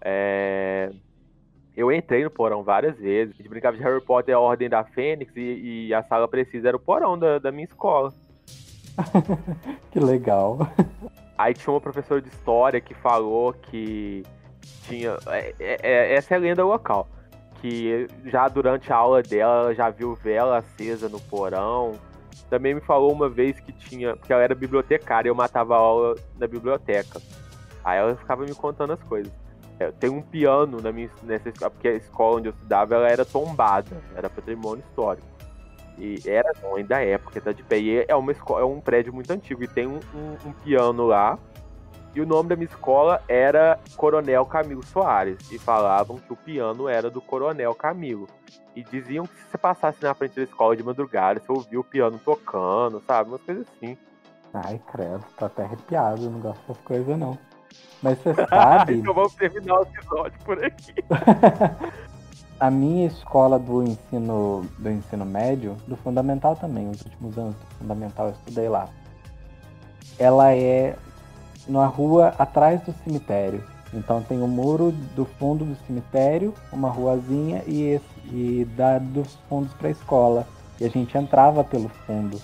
É, 0.02 0.92
Eu 1.76 1.92
entrei 1.92 2.24
no 2.24 2.30
porão 2.32 2.64
várias 2.64 2.98
vezes. 2.98 3.34
A 3.34 3.38
gente 3.38 3.50
brincava 3.50 3.76
de 3.76 3.84
Harry 3.84 4.00
Potter 4.02 4.32
e 4.32 4.36
a 4.36 4.40
Ordem 4.40 4.70
da 4.70 4.84
Fênix 4.84 5.36
e, 5.36 5.88
e 5.88 5.94
a 5.94 6.02
sala 6.04 6.28
precisa 6.28 6.70
era 6.70 6.78
o 6.78 6.80
porão 6.80 7.18
da, 7.20 7.38
da 7.40 7.52
minha 7.52 7.66
escola. 7.66 8.14
que 9.92 10.00
legal. 10.00 10.60
Aí 11.38 11.54
tinha 11.54 11.74
uma 11.74 11.82
professora 11.82 12.22
de 12.22 12.30
história 12.30 12.80
que 12.80 12.94
falou 12.94 13.52
que 13.52 14.24
tinha. 14.84 15.18
é- 15.28 15.54
é- 15.60 15.80
é- 15.84 16.14
essa 16.16 16.34
é 16.34 16.38
a 16.38 16.40
lenda 16.40 16.64
local. 16.64 17.10
Que 17.62 18.08
já 18.26 18.48
durante 18.48 18.94
a 18.94 18.96
aula 18.96 19.22
dela 19.22 19.64
ela 19.64 19.76
já 19.76 19.90
viu 19.90 20.16
vela 20.16 20.60
acesa 20.60 21.10
no 21.10 21.20
porão. 21.20 21.94
Também 22.50 22.74
me 22.76 22.82
falou 22.82 23.12
uma 23.12 23.28
vez 23.30 23.60
que 23.60 23.72
tinha. 23.72 24.16
Porque 24.16 24.32
ela 24.32 24.44
era 24.44 24.54
bibliotecária 24.56 25.28
e 25.28 25.32
eu 25.32 25.36
matava 25.36 25.76
a 25.76 25.80
aula 25.80 26.16
na 26.38 26.48
biblioteca. 26.48 27.22
Aí 27.84 27.98
ela 28.00 28.16
ficava 28.16 28.44
me 28.44 28.54
contando 28.56 28.94
as 28.94 29.04
coisas. 29.04 29.32
É, 29.80 29.92
Tem 29.92 30.10
um 30.10 30.22
piano 30.22 30.80
na 30.82 30.92
minha, 30.92 31.10
nessa 31.24 31.50
escola, 31.50 31.70
porque 31.72 31.88
a 31.88 31.94
escola 31.94 32.38
onde 32.38 32.48
eu 32.48 32.54
estudava 32.54 32.96
ela 32.96 33.10
era 33.10 33.26
tombada, 33.26 34.02
era 34.16 34.30
patrimônio 34.30 34.84
histórico. 34.90 35.28
E 35.98 36.20
era, 36.26 36.52
não, 36.62 36.76
ainda 36.76 37.02
é, 37.02 37.18
porque 37.18 37.40
tá 37.40 37.52
de 37.52 37.64
pé. 37.64 37.78
E 37.80 38.06
é, 38.08 38.16
uma 38.16 38.32
escola, 38.32 38.62
é 38.62 38.66
um 38.66 38.80
prédio 38.82 39.14
muito 39.14 39.32
antigo 39.32 39.64
e 39.64 39.68
tem 39.68 39.88
um, 39.88 40.00
um- 40.14 40.50
um 40.50 40.52
piano 40.52 41.06
lá. 41.08 41.38
E 42.16 42.22
o 42.22 42.26
nome 42.26 42.48
da 42.48 42.56
minha 42.56 42.70
escola 42.70 43.22
era 43.28 43.78
Coronel 43.98 44.46
Camilo 44.46 44.86
Soares. 44.86 45.52
E 45.52 45.60
falavam 45.60 46.18
que 46.18 46.32
o 46.32 46.36
piano 46.36 46.88
era 46.88 47.12
do 47.12 47.20
Coronel 47.20 47.76
Camilo. 47.76 48.28
E 48.74 48.82
diziam 48.84 49.28
que 49.28 49.36
se 49.36 49.52
você 49.52 49.58
passasse 49.58 50.02
na 50.02 50.14
frente 50.14 50.38
da 50.38 50.44
escola 50.44 50.78
de 50.78 50.84
madrugada, 50.84 51.42
você 51.42 51.52
ouvia 51.52 51.80
o 51.80 51.84
piano 51.84 52.18
tocando, 52.24 53.04
sabe? 53.06 53.30
Umas 53.30 53.42
coisas 53.42 53.68
assim. 53.68 53.98
Ai, 54.54 54.80
credo, 54.90 55.26
tô 55.38 55.46
até 55.46 55.64
arrepiado, 55.64 56.30
não 56.30 56.40
gosto 56.40 56.62
dessas 56.62 56.84
coisas 56.84 57.20
não. 57.20 57.38
Mas 58.02 58.18
você 58.20 58.34
sabe, 58.48 58.96
então 58.96 59.14
vamos 59.14 59.34
terminar 59.36 59.80
o 59.80 59.84
episódio 59.84 60.40
por 60.46 60.64
aqui. 60.64 60.94
a 62.58 62.72
minha 62.72 63.08
escola 63.08 63.60
do 63.60 63.84
ensino 63.84 64.66
do 64.80 64.90
ensino 64.90 65.26
médio, 65.26 65.76
do 65.86 65.98
fundamental 65.98 66.56
também, 66.56 66.90
os 66.90 67.02
últimos 67.02 67.38
anos 67.38 67.56
do 67.56 67.66
fundamental 67.78 68.28
eu 68.28 68.32
estudei 68.32 68.70
lá. 68.70 68.88
Ela 70.18 70.54
é 70.54 70.96
na 71.68 71.86
rua 71.88 72.34
atrás 72.38 72.82
do 72.82 72.94
cemitério. 73.04 73.64
Então 73.94 74.22
tem 74.22 74.42
o 74.42 74.48
muro 74.48 74.92
do 75.16 75.26
fundo 75.26 75.64
do 75.64 75.76
cemitério, 75.88 76.54
uma 76.72 76.90
ruazinha 76.90 77.64
e, 77.66 77.84
esse, 77.84 78.06
e 78.34 78.66
dá 78.76 78.98
dos 79.00 79.36
fundos 79.48 79.74
para 79.74 79.88
a 79.88 79.92
escola. 79.92 80.46
E 80.80 80.86
a 80.86 80.90
gente 80.90 81.18
entrava 81.18 81.64
pelo 81.64 81.88
fundo. 82.06 82.42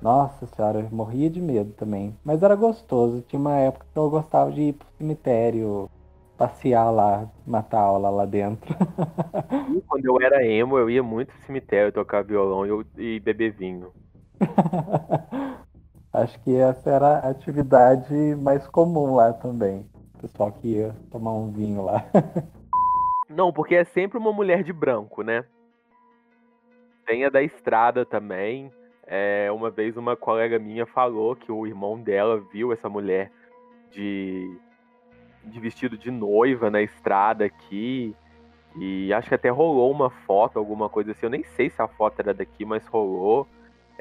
Nossa 0.00 0.46
senhora, 0.46 0.80
eu 0.80 0.88
morria 0.90 1.28
de 1.28 1.40
medo 1.40 1.72
também. 1.72 2.14
Mas 2.24 2.42
era 2.42 2.54
gostoso. 2.54 3.22
Tinha 3.28 3.38
uma 3.38 3.56
época 3.56 3.84
que 3.92 3.98
eu 3.98 4.08
gostava 4.08 4.50
de 4.50 4.62
ir 4.62 4.72
pro 4.72 4.88
cemitério, 4.96 5.90
passear 6.38 6.90
lá, 6.90 7.28
matar 7.46 7.80
aula 7.80 8.08
lá 8.08 8.24
dentro. 8.24 8.74
Quando 9.86 10.04
eu 10.06 10.20
era 10.20 10.44
emo, 10.46 10.78
eu 10.78 10.88
ia 10.88 11.02
muito 11.02 11.28
pro 11.32 11.46
cemitério 11.46 11.92
tocar 11.92 12.22
violão 12.24 12.64
e, 12.64 12.68
eu- 12.70 12.84
e 12.96 13.20
beber 13.20 13.52
vinho. 13.52 13.92
Acho 16.12 16.40
que 16.42 16.56
essa 16.56 16.90
era 16.90 17.18
a 17.18 17.30
atividade 17.30 18.12
mais 18.36 18.66
comum 18.66 19.14
lá 19.14 19.32
também. 19.32 19.86
O 20.14 20.18
pessoal 20.18 20.50
que 20.52 20.68
ia 20.68 20.94
tomar 21.10 21.32
um 21.32 21.52
vinho 21.52 21.84
lá. 21.84 22.04
Não, 23.30 23.52
porque 23.52 23.76
é 23.76 23.84
sempre 23.84 24.18
uma 24.18 24.32
mulher 24.32 24.64
de 24.64 24.72
branco, 24.72 25.22
né? 25.22 25.44
Tem 27.06 27.24
a 27.24 27.30
da 27.30 27.40
estrada 27.40 28.04
também. 28.04 28.72
É, 29.06 29.50
uma 29.52 29.70
vez 29.70 29.96
uma 29.96 30.16
colega 30.16 30.58
minha 30.58 30.84
falou 30.84 31.36
que 31.36 31.50
o 31.50 31.64
irmão 31.64 32.00
dela 32.00 32.40
viu 32.52 32.72
essa 32.72 32.88
mulher 32.88 33.30
de, 33.90 34.56
de 35.44 35.60
vestido 35.60 35.96
de 35.96 36.10
noiva 36.10 36.70
na 36.70 36.82
estrada 36.82 37.44
aqui. 37.44 38.16
E 38.76 39.12
acho 39.12 39.28
que 39.28 39.34
até 39.34 39.48
rolou 39.48 39.92
uma 39.92 40.10
foto, 40.10 40.58
alguma 40.58 40.88
coisa 40.88 41.12
assim. 41.12 41.26
Eu 41.26 41.30
nem 41.30 41.44
sei 41.44 41.70
se 41.70 41.80
a 41.80 41.86
foto 41.86 42.18
era 42.18 42.34
daqui, 42.34 42.64
mas 42.64 42.84
rolou. 42.86 43.46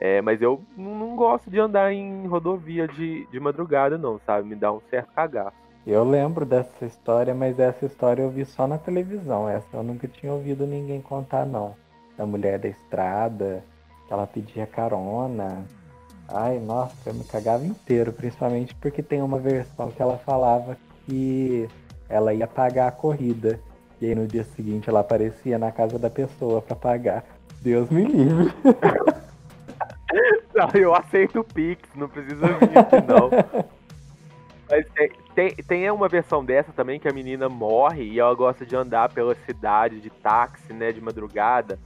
É, 0.01 0.21
mas 0.21 0.41
eu 0.41 0.61
não 0.77 1.13
gosto 1.13 1.51
de 1.51 1.59
andar 1.59 1.91
em 1.91 2.25
rodovia 2.25 2.87
de, 2.87 3.27
de 3.29 3.37
madrugada, 3.37 3.97
não, 3.97 4.17
sabe? 4.25 4.47
Me 4.47 4.55
dá 4.55 4.71
um 4.71 4.79
certo 4.89 5.11
cagaço. 5.11 5.57
Eu 5.85 6.05
lembro 6.05 6.45
dessa 6.45 6.85
história, 6.85 7.35
mas 7.35 7.59
essa 7.59 7.85
história 7.85 8.21
eu 8.21 8.29
vi 8.29 8.45
só 8.45 8.65
na 8.65 8.77
televisão. 8.77 9.49
Essa 9.49 9.67
eu 9.75 9.83
nunca 9.83 10.07
tinha 10.07 10.31
ouvido 10.31 10.65
ninguém 10.65 11.01
contar, 11.01 11.45
não. 11.45 11.75
Da 12.17 12.25
mulher 12.25 12.57
da 12.59 12.69
estrada, 12.69 13.61
que 14.07 14.13
ela 14.13 14.25
pedia 14.25 14.65
carona. 14.65 15.65
Ai, 16.29 16.59
nossa, 16.59 17.09
eu 17.09 17.13
me 17.13 17.25
cagava 17.25 17.65
inteiro, 17.65 18.13
principalmente 18.13 18.73
porque 18.75 19.03
tem 19.03 19.21
uma 19.21 19.39
versão 19.39 19.91
que 19.91 20.01
ela 20.01 20.17
falava 20.17 20.77
que 21.05 21.67
ela 22.07 22.33
ia 22.33 22.47
pagar 22.47 22.87
a 22.87 22.91
corrida. 22.91 23.59
E 23.99 24.05
aí 24.05 24.15
no 24.15 24.25
dia 24.25 24.45
seguinte 24.45 24.87
ela 24.89 25.01
aparecia 25.01 25.57
na 25.57 25.73
casa 25.73 25.99
da 25.99 26.09
pessoa 26.09 26.61
pra 26.61 26.75
pagar. 26.75 27.25
Deus 27.61 27.89
me 27.89 28.05
livre. 28.05 28.53
Não, 30.59 30.69
eu 30.73 30.93
aceito 30.93 31.39
o 31.39 31.43
Pix, 31.43 31.89
não 31.95 32.09
precisa 32.09 32.47
vir 32.47 32.77
aqui 32.77 32.95
não. 33.07 33.29
Mas 34.69 34.85
tem, 34.89 35.11
tem, 35.33 35.55
tem 35.55 35.91
uma 35.91 36.07
versão 36.07 36.45
dessa 36.45 36.71
também 36.71 36.99
que 36.99 37.07
a 37.07 37.13
menina 37.13 37.49
morre 37.49 38.03
e 38.03 38.19
ela 38.19 38.35
gosta 38.35 38.65
de 38.65 38.75
andar 38.75 39.09
pela 39.09 39.33
cidade 39.33 39.99
de 39.99 40.09
táxi, 40.09 40.73
né, 40.73 40.91
de 40.91 41.01
madrugada. 41.01 41.79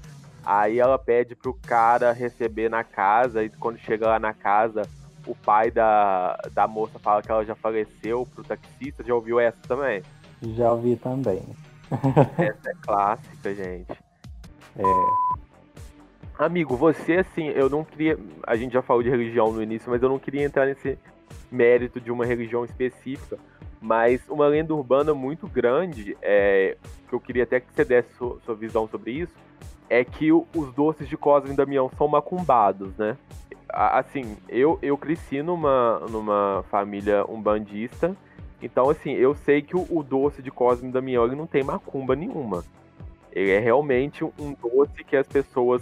Aí 0.46 0.80
ela 0.80 1.00
pede 1.00 1.34
pro 1.34 1.54
cara 1.54 2.12
receber 2.12 2.70
na 2.70 2.84
casa 2.84 3.44
e 3.44 3.50
quando 3.50 3.78
chega 3.78 4.08
lá 4.08 4.20
na 4.20 4.34
casa, 4.34 4.82
o 5.26 5.34
pai 5.34 5.72
da, 5.72 6.38
da 6.52 6.68
moça 6.68 7.00
fala 7.00 7.22
que 7.22 7.32
ela 7.32 7.46
já 7.46 7.56
faleceu 7.56 8.28
pro 8.36 8.44
taxista. 8.44 9.02
Já 9.04 9.16
ouviu 9.16 9.40
essa 9.40 9.58
também? 9.66 10.04
Já 10.42 10.74
ouvi 10.74 10.98
também. 10.98 11.42
Essa 12.38 12.70
é 12.70 12.74
clássica, 12.82 13.56
gente. 13.56 13.98
É. 14.76 15.33
Amigo, 16.44 16.76
você 16.76 17.14
assim, 17.14 17.48
eu 17.48 17.70
não 17.70 17.86
queria. 17.86 18.20
A 18.46 18.58
gente 18.58 18.74
já 18.74 18.82
falou 18.82 19.02
de 19.02 19.10
religião 19.10 19.52
no 19.52 19.64
início, 19.64 19.90
mas 19.90 20.04
eu 20.04 20.10
não 20.10 20.20
queria 20.20 20.44
entrar 20.44 20.66
nesse 20.66 21.00
mérito 21.50 22.02
de 22.02 22.12
uma 22.12 22.26
religião 22.26 22.66
específica. 22.66 23.38
Mas 23.80 24.22
uma 24.30 24.48
lenda 24.48 24.74
urbana 24.74 25.14
muito 25.14 25.48
grande, 25.48 26.18
é, 26.22 26.76
que 27.08 27.14
eu 27.14 27.20
queria 27.20 27.44
até 27.44 27.60
que 27.60 27.68
você 27.74 27.86
desse 27.86 28.14
sua, 28.16 28.40
sua 28.46 28.56
visão 28.56 28.88
sobre 28.88 29.12
isso, 29.12 29.34
é 29.90 30.04
que 30.04 30.32
o, 30.32 30.46
os 30.54 30.74
doces 30.74 31.08
de 31.08 31.16
Cosme 31.16 31.52
e 31.52 31.56
Damião 31.56 31.90
são 31.98 32.08
macumbados, 32.08 32.96
né? 32.98 33.18
Assim, 33.70 34.38
eu, 34.50 34.78
eu 34.82 34.98
cresci 34.98 35.42
numa, 35.42 36.00
numa 36.10 36.64
família 36.70 37.26
umbandista, 37.30 38.16
então 38.62 38.90
assim, 38.90 39.14
eu 39.14 39.34
sei 39.34 39.62
que 39.62 39.76
o, 39.76 39.86
o 39.90 40.04
doce 40.04 40.42
de 40.42 40.52
Cosme 40.52 40.90
e 40.90 40.92
Damião 40.92 41.26
ele 41.26 41.36
não 41.36 41.48
tem 41.48 41.64
macumba 41.64 42.16
nenhuma. 42.16 42.64
Ele 43.32 43.52
é 43.52 43.60
realmente 43.60 44.24
um 44.24 44.54
doce 44.54 45.04
que 45.04 45.18
as 45.18 45.28
pessoas, 45.28 45.82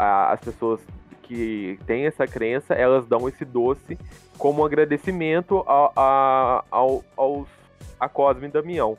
as 0.00 0.40
pessoas 0.40 0.80
que 1.22 1.78
têm 1.86 2.06
essa 2.06 2.26
crença, 2.26 2.74
elas 2.74 3.06
dão 3.06 3.28
esse 3.28 3.44
doce 3.44 3.98
como 4.38 4.64
agradecimento 4.64 5.62
a, 5.66 5.92
a, 5.94 6.64
ao, 6.70 7.04
aos, 7.16 7.48
a 7.98 8.08
Cosme 8.08 8.48
e 8.48 8.50
Damião. 8.50 8.96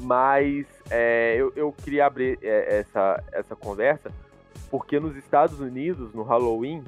Mas 0.00 0.66
é, 0.90 1.36
eu, 1.38 1.52
eu, 1.54 1.72
queria 1.72 2.06
abrir 2.06 2.38
é, 2.42 2.80
essa, 2.80 3.22
essa 3.32 3.54
conversa 3.54 4.10
porque 4.70 4.98
nos 4.98 5.16
Estados 5.16 5.60
Unidos, 5.60 6.12
no 6.12 6.22
Halloween, 6.22 6.82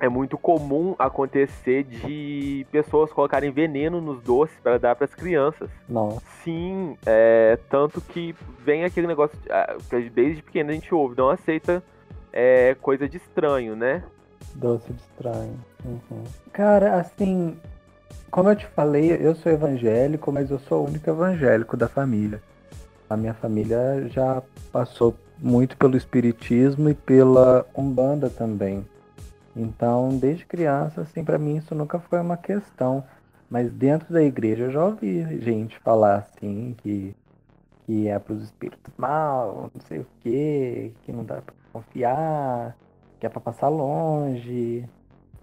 é 0.00 0.08
muito 0.08 0.38
comum 0.38 0.94
acontecer 0.98 1.84
de 1.84 2.66
pessoas 2.70 3.12
colocarem 3.12 3.50
veneno 3.50 4.00
nos 4.00 4.22
doces 4.22 4.56
para 4.62 4.78
dar 4.78 4.94
para 4.94 5.04
as 5.04 5.14
crianças. 5.14 5.68
Não. 5.88 6.20
Sim, 6.42 6.96
é, 7.04 7.58
tanto 7.68 8.00
que 8.00 8.34
vem 8.64 8.84
aquele 8.84 9.06
negócio 9.06 9.36
ah, 9.50 9.76
que 9.88 10.08
desde 10.10 10.42
pequeno 10.42 10.70
a 10.70 10.74
gente 10.74 10.94
ouve, 10.94 11.16
não 11.16 11.30
aceita 11.30 11.82
é, 12.32 12.76
coisa 12.80 13.08
de 13.08 13.16
estranho, 13.16 13.74
né? 13.74 14.02
Doce 14.54 14.92
de 14.92 15.00
estranho. 15.00 15.58
Uhum. 15.84 16.24
Cara, 16.52 16.96
assim, 16.96 17.56
como 18.30 18.50
eu 18.50 18.56
te 18.56 18.66
falei, 18.66 19.16
eu 19.20 19.34
sou 19.34 19.50
evangélico, 19.50 20.30
mas 20.32 20.50
eu 20.50 20.58
sou 20.58 20.82
o 20.82 20.86
único 20.88 21.08
evangélico 21.08 21.76
da 21.76 21.88
família. 21.88 22.42
A 23.08 23.16
minha 23.16 23.34
família 23.34 24.06
já 24.08 24.42
passou 24.70 25.14
muito 25.38 25.76
pelo 25.76 25.96
espiritismo 25.96 26.90
e 26.90 26.94
pela 26.94 27.64
umbanda 27.74 28.28
também. 28.28 28.84
Então, 29.58 30.16
desde 30.18 30.46
criança, 30.46 31.02
assim, 31.02 31.24
para 31.24 31.38
mim 31.38 31.56
isso 31.56 31.74
nunca 31.74 31.98
foi 31.98 32.20
uma 32.20 32.36
questão. 32.36 33.04
Mas 33.50 33.72
dentro 33.72 34.12
da 34.12 34.22
igreja 34.22 34.64
eu 34.64 34.70
já 34.72 34.84
ouvi 34.84 35.40
gente 35.40 35.78
falar 35.80 36.16
assim 36.18 36.74
que 36.78 37.14
que 37.86 38.06
é 38.08 38.18
para 38.18 38.34
os 38.34 38.42
espíritos 38.44 38.92
mal, 38.98 39.70
não 39.74 39.80
sei 39.86 40.00
o 40.00 40.06
que, 40.20 40.94
que 41.04 41.12
não 41.12 41.24
dá 41.24 41.40
para 41.40 41.54
confiar, 41.72 42.76
que 43.18 43.26
é 43.26 43.30
para 43.30 43.40
passar 43.40 43.68
longe. 43.68 44.88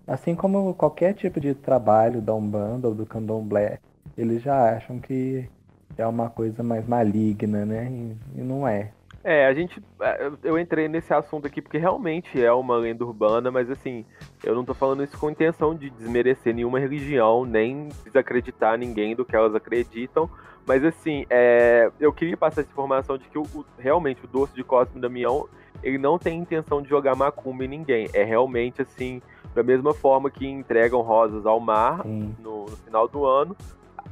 Assim 0.08 0.36
como 0.36 0.73
qualquer 0.75 1.15
tipo 1.15 1.39
de 1.39 1.56
trabalho 1.56 2.21
da 2.21 2.36
Umbanda 2.36 2.88
ou 2.88 2.95
do 2.95 3.06
Candomblé, 3.06 3.80
eles 4.17 4.43
já 4.43 4.75
acham 4.78 4.99
que 4.99 5.49
é 5.97 6.06
uma 6.08 6.30
coisa 6.30 6.63
mais 6.63 6.88
maligna, 6.88 7.65
né? 7.65 7.91
E, 7.91 8.41
e 8.41 8.43
não 8.43 8.67
é. 8.67 8.94
É, 9.27 9.47
a 9.47 9.53
gente. 9.55 9.81
É, 9.99 10.31
eu 10.43 10.59
entrei 10.59 10.88
nesse 10.88 11.11
assunto 11.11 11.47
aqui 11.47 11.59
porque 11.59 11.79
realmente 11.79 12.39
é 12.39 12.51
uma 12.53 12.77
lenda 12.77 13.03
urbana, 13.03 13.49
mas 13.49 13.71
assim, 13.71 14.05
eu 14.43 14.53
não 14.53 14.63
tô 14.63 14.75
falando 14.75 15.03
isso 15.03 15.17
com 15.17 15.31
intenção 15.31 15.73
de 15.73 15.89
desmerecer 15.89 16.53
nenhuma 16.53 16.77
religião, 16.77 17.43
nem 17.43 17.89
desacreditar 18.03 18.77
ninguém 18.77 19.15
do 19.15 19.25
que 19.25 19.35
elas 19.35 19.55
acreditam. 19.55 20.29
Mas 20.63 20.85
assim, 20.85 21.25
é, 21.27 21.91
eu 21.99 22.13
queria 22.13 22.38
passar 22.38 22.61
essa 22.61 22.69
informação 22.69 23.17
de 23.17 23.27
que 23.27 23.39
o, 23.39 23.41
o, 23.55 23.65
realmente 23.79 24.23
o 24.23 24.27
doce 24.27 24.53
de 24.53 24.63
Cosme 24.63 25.01
Damião, 25.01 25.49
ele 25.81 25.97
não 25.97 26.19
tem 26.19 26.38
intenção 26.38 26.79
de 26.79 26.88
jogar 26.88 27.15
macumba 27.15 27.65
em 27.65 27.67
ninguém. 27.67 28.07
É 28.13 28.23
realmente 28.23 28.83
assim, 28.83 29.23
da 29.55 29.63
mesma 29.63 29.91
forma 29.91 30.29
que 30.29 30.45
entregam 30.45 31.01
rosas 31.01 31.47
ao 31.47 31.59
mar 31.59 32.05
no, 32.05 32.65
no, 32.65 32.77
final 32.77 33.07
do 33.07 33.25
ano, 33.25 33.57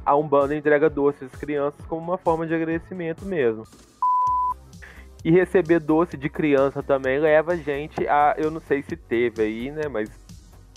a 0.04 0.16
Umbanda 0.16 0.56
entrega 0.56 0.90
doces 0.90 1.32
às 1.32 1.38
crianças 1.38 1.86
como 1.86 2.02
uma 2.02 2.18
forma 2.18 2.48
de 2.48 2.52
agradecimento 2.52 3.24
mesmo. 3.24 3.64
E 5.24 5.30
receber 5.30 5.80
doce 5.80 6.16
de 6.16 6.28
criança 6.28 6.82
também 6.82 7.18
leva 7.18 7.52
a 7.52 7.56
gente 7.56 8.06
a. 8.06 8.34
Eu 8.36 8.50
não 8.50 8.60
sei 8.60 8.82
se 8.82 8.94
teve 8.94 9.42
aí, 9.42 9.70
né? 9.70 9.88
Mas 9.88 10.10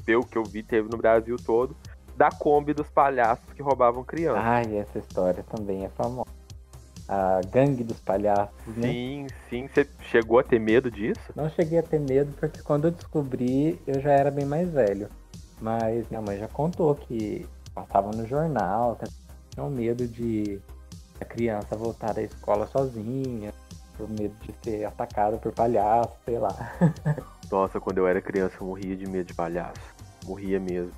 pelo 0.05 0.25
que 0.25 0.37
eu 0.37 0.43
vi, 0.43 0.63
teve 0.63 0.87
no 0.89 0.97
Brasil 0.97 1.35
todo. 1.35 1.75
Da 2.15 2.31
Kombi 2.31 2.73
dos 2.73 2.89
palhaços 2.89 3.53
que 3.53 3.61
roubavam 3.61 4.03
crianças. 4.03 4.41
Ai, 4.43 4.77
essa 4.77 4.97
história 4.97 5.43
também 5.43 5.83
é 5.83 5.89
famosa. 5.89 6.29
A 7.09 7.41
gangue 7.51 7.83
dos 7.83 7.99
palhaços, 7.99 8.75
né? 8.75 8.87
Sim, 8.87 9.27
sim. 9.49 9.67
Você 9.67 9.87
chegou 10.01 10.39
a 10.39 10.43
ter 10.43 10.59
medo 10.59 10.89
disso? 10.89 11.21
Não 11.35 11.49
cheguei 11.49 11.79
a 11.79 11.83
ter 11.83 11.99
medo, 11.99 12.33
porque 12.39 12.61
quando 12.61 12.85
eu 12.85 12.91
descobri, 12.91 13.79
eu 13.85 14.01
já 14.01 14.11
era 14.11 14.31
bem 14.31 14.45
mais 14.45 14.69
velho. 14.69 15.09
Mas 15.61 16.09
minha 16.09 16.21
mãe 16.21 16.37
já 16.37 16.47
contou 16.47 16.95
que 16.95 17.45
passava 17.73 18.11
no 18.11 18.25
jornal, 18.25 18.95
que 18.95 19.09
tinham 19.53 19.69
medo 19.69 20.07
de 20.07 20.59
a 21.19 21.25
criança 21.25 21.75
voltar 21.75 22.13
da 22.13 22.21
escola 22.21 22.67
sozinha, 22.67 23.53
por 23.97 24.09
medo 24.09 24.35
de 24.41 24.53
ser 24.63 24.85
atacado 24.85 25.37
por 25.39 25.51
palhaço, 25.51 26.13
sei 26.23 26.37
lá. 26.37 26.55
Nossa, 27.51 27.79
quando 27.79 27.97
eu 27.97 28.07
era 28.07 28.21
criança 28.21 28.55
eu 28.61 28.67
morria 28.67 28.95
de 28.95 29.07
medo 29.07 29.25
de 29.25 29.33
palhaço. 29.33 29.81
Morria 30.25 30.59
mesmo. 30.59 30.93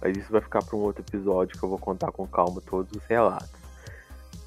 Mas 0.00 0.16
isso 0.16 0.32
vai 0.32 0.40
ficar 0.40 0.64
para 0.64 0.76
um 0.76 0.80
outro 0.80 1.02
episódio 1.02 1.56
que 1.58 1.62
eu 1.62 1.68
vou 1.68 1.78
contar 1.78 2.10
com 2.10 2.26
calma 2.26 2.60
todos 2.60 2.90
os 2.92 3.04
relatos. 3.04 3.60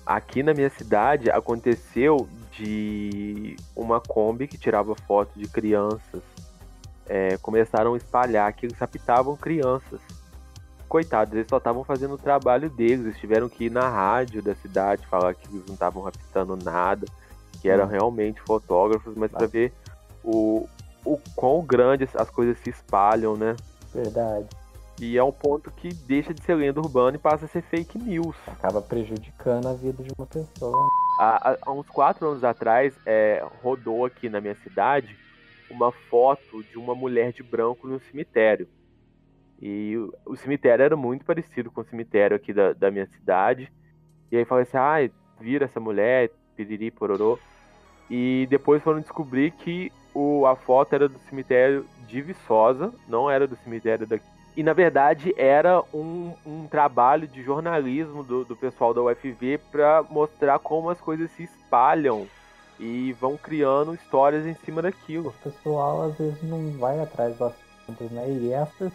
Aqui 0.06 0.44
na 0.44 0.54
minha 0.54 0.70
cidade 0.70 1.30
aconteceu 1.30 2.28
de 2.52 3.56
uma 3.76 4.02
Kombi 4.02 4.48
que 4.48 4.58
tirava 4.58 4.96
fotos 4.96 5.42
de 5.42 5.48
crianças. 5.48 6.22
É, 7.06 7.38
começaram 7.38 7.94
a 7.94 7.98
espalhar 7.98 8.52
que 8.54 8.66
eles 8.66 8.78
raptavam 8.78 9.38
crianças. 9.38 10.02
Coitados, 10.90 11.34
eles 11.34 11.48
só 11.50 11.58
estavam 11.58 11.84
fazendo 11.84 12.16
o 12.16 12.18
trabalho 12.18 12.70
deles. 12.70 13.06
Eles 13.06 13.20
tiveram 13.20 13.48
que 13.48 13.66
ir 13.66 13.72
na 13.72 13.88
rádio 13.88 14.42
da 14.42 14.56
cidade 14.56 15.06
falar 15.08 15.34
que 15.36 15.48
eles 15.48 15.66
não 15.66 15.74
estavam 15.76 16.04
raptando 16.04 16.58
nada 16.58 17.06
que 17.62 17.70
eram 17.70 17.86
hum. 17.86 17.90
realmente 17.90 18.42
fotógrafos, 18.42 19.16
mas 19.16 19.32
para 19.32 19.48
ver 19.48 19.74
o, 20.24 20.68
o 21.06 21.20
quão 21.36 21.62
grandes 21.62 22.16
as 22.16 22.30
coisas 22.30 22.58
se 22.60 22.70
espalham, 22.70 23.36
né? 23.36 23.56
Verdade. 23.94 24.48
E 25.02 25.18
é 25.18 25.24
um 25.24 25.32
ponto 25.32 25.72
que 25.72 25.90
deixa 25.94 26.34
de 26.34 26.44
ser 26.44 26.56
lenda 26.56 26.80
urbana 26.80 27.18
e 27.18 27.20
passa 27.20 27.46
a 27.46 27.48
ser 27.48 27.64
fake 27.64 27.98
news. 27.98 28.36
Acaba 28.48 28.82
prejudicando 28.82 29.68
a 29.68 29.74
vida 29.74 30.04
de 30.04 30.10
uma 30.18 30.26
pessoa. 30.26 30.88
Há, 31.20 31.58
há 31.62 31.72
uns 31.72 31.88
quatro 31.90 32.28
anos 32.28 32.44
atrás, 32.44 32.94
é, 33.06 33.44
rodou 33.62 34.06
aqui 34.06 34.30
na 34.30 34.40
minha 34.40 34.56
cidade 34.56 35.18
uma 35.70 35.92
foto 35.92 36.64
de 36.64 36.78
uma 36.78 36.94
mulher 36.94 37.34
de 37.34 37.42
branco 37.42 37.88
no 37.88 38.00
cemitério. 38.00 38.68
E 39.60 39.96
o, 40.26 40.36
cemitério 40.36 40.84
era 40.84 40.96
muito 40.96 41.26
parecido 41.26 41.72
com 41.72 41.82
o 41.82 41.86
cemitério 41.86 42.36
aqui 42.36 42.54
da, 42.54 42.74
da 42.74 42.92
minha 42.92 43.08
cidade. 43.08 43.72
E 44.32 44.38
aí 44.38 44.46
falei 44.46 44.64
assim, 44.64 44.78
ah, 44.78 45.10
vira 45.40 45.66
essa 45.66 45.80
mulher, 45.80 46.32
piriri, 46.56 46.92
pororô. 46.92 47.38
E 48.10 48.48
depois 48.50 48.84
foram 48.84 49.00
descobrir 49.00 49.52
que 49.52 49.92
o, 50.14 50.46
a 50.46 50.56
foto 50.56 50.94
era 50.94 51.10
do 51.10 51.20
cemitério 51.30 51.86
de 52.08 52.22
Viçosa, 52.22 52.94
não 53.08 53.30
era 53.30 53.48
do 53.48 53.56
cemitério 53.58 54.06
daqui. 54.06 54.26
E 54.56 54.62
na 54.62 54.74
verdade 54.74 55.34
era 55.36 55.82
um, 55.94 56.34
um 56.46 56.68
trabalho 56.68 57.28
de 57.28 57.42
jornalismo 57.42 58.24
do, 58.24 58.46
do 58.46 58.56
pessoal 58.56 58.94
da 58.94 59.02
UFV 59.02 59.60
para 59.72 60.04
mostrar 60.10 60.60
como 60.60 60.92
as 60.92 61.02
coisas 61.02 61.32
se 61.32 61.44
espalham 61.44 62.28
e 62.80 63.14
vão 63.14 63.36
criando 63.36 63.96
histórias 63.96 64.46
em 64.46 64.54
cima 64.54 64.82
daquilo. 64.82 65.30
O 65.30 65.50
pessoal 65.50 66.04
às 66.04 66.18
vezes 66.18 66.42
não 66.44 66.72
vai 66.78 67.00
atrás 67.00 67.36
das 67.38 67.54
assuntos, 67.84 68.12
né? 68.12 68.30
E 68.30 68.52
essas, 68.52 68.92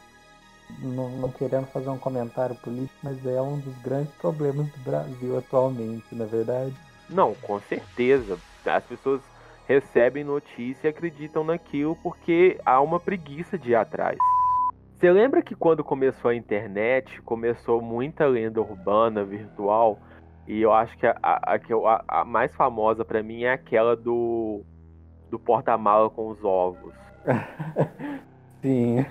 não, 0.79 1.11
não, 1.11 1.31
querendo 1.31 1.67
fazer 1.67 1.89
um 1.89 1.99
comentário 1.99 2.55
político, 2.57 2.99
mas 3.03 3.25
é 3.27 3.43
um 3.43 3.59
dos 3.59 3.77
grandes 3.79 4.13
problemas 4.15 4.67
do 4.69 4.79
Brasil 4.79 5.39
atualmente, 5.39 6.15
na 6.15 6.25
é 6.25 6.29
verdade. 6.29 6.75
Não, 7.09 7.35
com 7.35 7.61
certeza. 7.61 8.39
As 8.65 8.85
pessoas 8.85 9.23
recebem 9.67 10.25
notícia 10.25 10.89
e 10.89 10.91
acreditam 10.91 11.45
naquilo 11.45 11.97
porque 12.03 12.59
há 12.65 12.81
uma 12.81 12.99
preguiça 12.99 13.59
de 13.59 13.71
ir 13.71 13.75
atrás. 13.75 14.19
Você 14.99 15.13
lembra 15.13 15.43
que 15.43 15.55
quando 15.55 15.85
começou 15.85 16.31
a 16.31 16.35
internet, 16.35 17.23
começou 17.23 17.81
muita 17.81 18.27
lenda 18.27 18.61
urbana 18.61 19.25
virtual? 19.25 19.99
E 20.47 20.61
eu 20.61 20.73
acho 20.73 20.97
que 20.99 21.07
a, 21.07 21.17
a, 21.23 21.55
a, 21.55 22.21
a 22.21 22.25
mais 22.25 22.53
famosa 22.55 23.05
para 23.05 23.23
mim 23.23 23.45
é 23.45 23.53
aquela 23.53 23.95
do, 23.95 24.65
do 25.31 25.39
porta-mala 25.39 26.11
com 26.11 26.29
os 26.29 26.43
ovos. 26.43 26.95
Sim. 28.61 29.05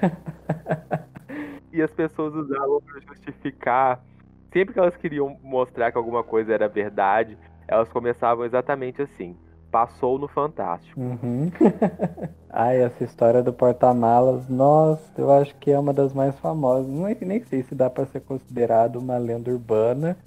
e 1.72 1.82
as 1.82 1.92
pessoas 1.92 2.34
usavam 2.34 2.82
para 2.82 3.00
justificar. 3.02 4.04
Sempre 4.52 4.74
que 4.74 4.80
elas 4.80 4.98
queriam 4.98 5.38
mostrar 5.42 5.92
que 5.92 5.98
alguma 5.98 6.24
coisa 6.24 6.54
era 6.54 6.68
verdade, 6.68 7.38
elas 7.68 7.90
começavam 7.90 8.46
exatamente 8.46 9.02
assim. 9.02 9.36
Passou 9.70 10.18
no 10.18 10.28
Fantástico. 10.28 11.00
Uhum. 11.00 11.52
Ai, 12.50 12.82
essa 12.82 13.04
história 13.04 13.44
do 13.44 13.52
porta-malas, 13.52 14.48
nossa, 14.48 15.12
eu 15.18 15.32
acho 15.32 15.54
que 15.56 15.72
é 15.72 15.78
uma 15.78 15.94
das 15.94 16.14
mais 16.14 16.38
famosas. 16.40 16.88
Não 16.88 17.08
é, 17.08 17.16
nem 17.22 17.44
sei 17.44 17.64
se 17.64 17.76
dá 17.76 17.90
para 17.90 18.06
ser 18.06 18.22
considerado 18.22 18.96
uma 18.96 19.18
lenda 19.18 19.52
urbana, 19.52 20.18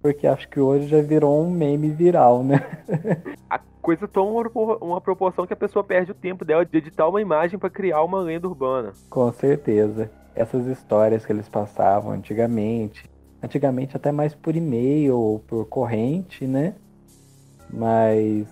porque 0.00 0.26
acho 0.26 0.48
que 0.48 0.58
hoje 0.58 0.88
já 0.88 1.02
virou 1.02 1.42
um 1.42 1.50
meme 1.50 1.90
viral, 1.90 2.42
né? 2.42 2.60
coisa 3.86 4.08
toma 4.08 4.50
uma, 4.52 4.76
uma 4.78 5.00
proporção 5.00 5.46
que 5.46 5.52
a 5.52 5.56
pessoa 5.56 5.84
perde 5.84 6.10
o 6.10 6.14
tempo 6.14 6.44
dela 6.44 6.66
de 6.66 6.76
editar 6.76 7.08
uma 7.08 7.22
imagem 7.22 7.56
para 7.56 7.70
criar 7.70 8.02
uma 8.02 8.18
lenda 8.18 8.48
urbana. 8.48 8.92
Com 9.08 9.32
certeza. 9.32 10.10
Essas 10.34 10.66
histórias 10.66 11.24
que 11.24 11.30
eles 11.30 11.48
passavam 11.48 12.10
antigamente, 12.10 13.08
antigamente 13.40 13.96
até 13.96 14.10
mais 14.10 14.34
por 14.34 14.56
e-mail 14.56 15.16
ou 15.16 15.38
por 15.38 15.66
corrente, 15.66 16.48
né? 16.48 16.74
Mas 17.70 18.46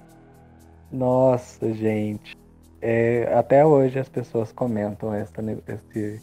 nossa, 0.95 1.73
gente, 1.73 2.37
é, 2.81 3.33
até 3.35 3.67
hoje 3.67 3.99
as 3.99 4.09
pessoas 4.09 4.53
comentam 4.53 5.13
essa, 5.13 5.43
esse 5.67 6.21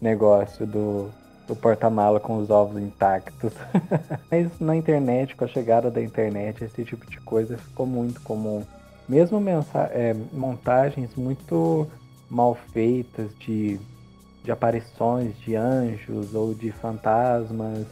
negócio 0.00 0.66
do, 0.66 1.10
do 1.46 1.56
porta-mala 1.56 2.20
com 2.20 2.36
os 2.36 2.50
ovos 2.50 2.82
intactos. 2.82 3.52
Mas 4.30 4.60
na 4.60 4.76
internet, 4.76 5.34
com 5.34 5.44
a 5.44 5.48
chegada 5.48 5.90
da 5.90 6.02
internet, 6.02 6.62
esse 6.62 6.84
tipo 6.84 7.08
de 7.08 7.18
coisa 7.20 7.56
ficou 7.56 7.86
muito 7.86 8.20
comum. 8.20 8.62
Mesmo 9.08 9.42
é, 9.90 10.14
montagens 10.32 11.14
muito 11.14 11.88
mal 12.28 12.54
feitas 12.54 13.34
de, 13.38 13.80
de 14.44 14.52
aparições 14.52 15.36
de 15.40 15.56
anjos 15.56 16.34
ou 16.34 16.54
de 16.54 16.70
fantasmas 16.70 17.86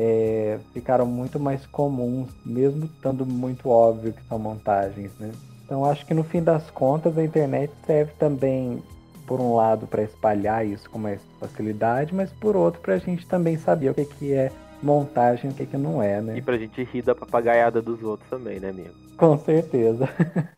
é, 0.00 0.60
ficaram 0.72 1.04
muito 1.04 1.40
mais 1.40 1.66
comuns, 1.66 2.30
mesmo 2.46 2.84
estando 2.84 3.26
muito 3.26 3.68
óbvio 3.68 4.12
que 4.12 4.22
são 4.28 4.38
montagens, 4.38 5.10
né? 5.18 5.32
Então 5.64 5.84
acho 5.84 6.06
que 6.06 6.14
no 6.14 6.22
fim 6.22 6.40
das 6.40 6.70
contas 6.70 7.18
a 7.18 7.24
internet 7.24 7.72
serve 7.84 8.12
também 8.16 8.80
por 9.26 9.40
um 9.40 9.56
lado 9.56 9.88
para 9.88 10.04
espalhar 10.04 10.64
isso 10.64 10.88
com 10.88 11.00
mais 11.00 11.20
facilidade, 11.40 12.14
mas 12.14 12.30
por 12.30 12.56
outro 12.56 12.80
para 12.80 12.94
a 12.94 12.98
gente 12.98 13.26
também 13.26 13.58
saber 13.58 13.90
o 13.90 13.94
que, 13.94 14.04
que 14.04 14.32
é 14.32 14.52
montagem 14.80 15.50
e 15.50 15.52
o 15.52 15.56
que, 15.56 15.66
que 15.66 15.76
não 15.76 16.00
é, 16.00 16.20
né? 16.20 16.38
E 16.38 16.42
pra 16.42 16.56
gente 16.56 16.80
rir 16.84 17.02
da 17.02 17.14
papagaiada 17.14 17.82
dos 17.82 18.00
outros 18.00 18.30
também, 18.30 18.60
né, 18.60 18.70
amigo? 18.70 18.94
Com 19.16 19.36
certeza. 19.36 20.08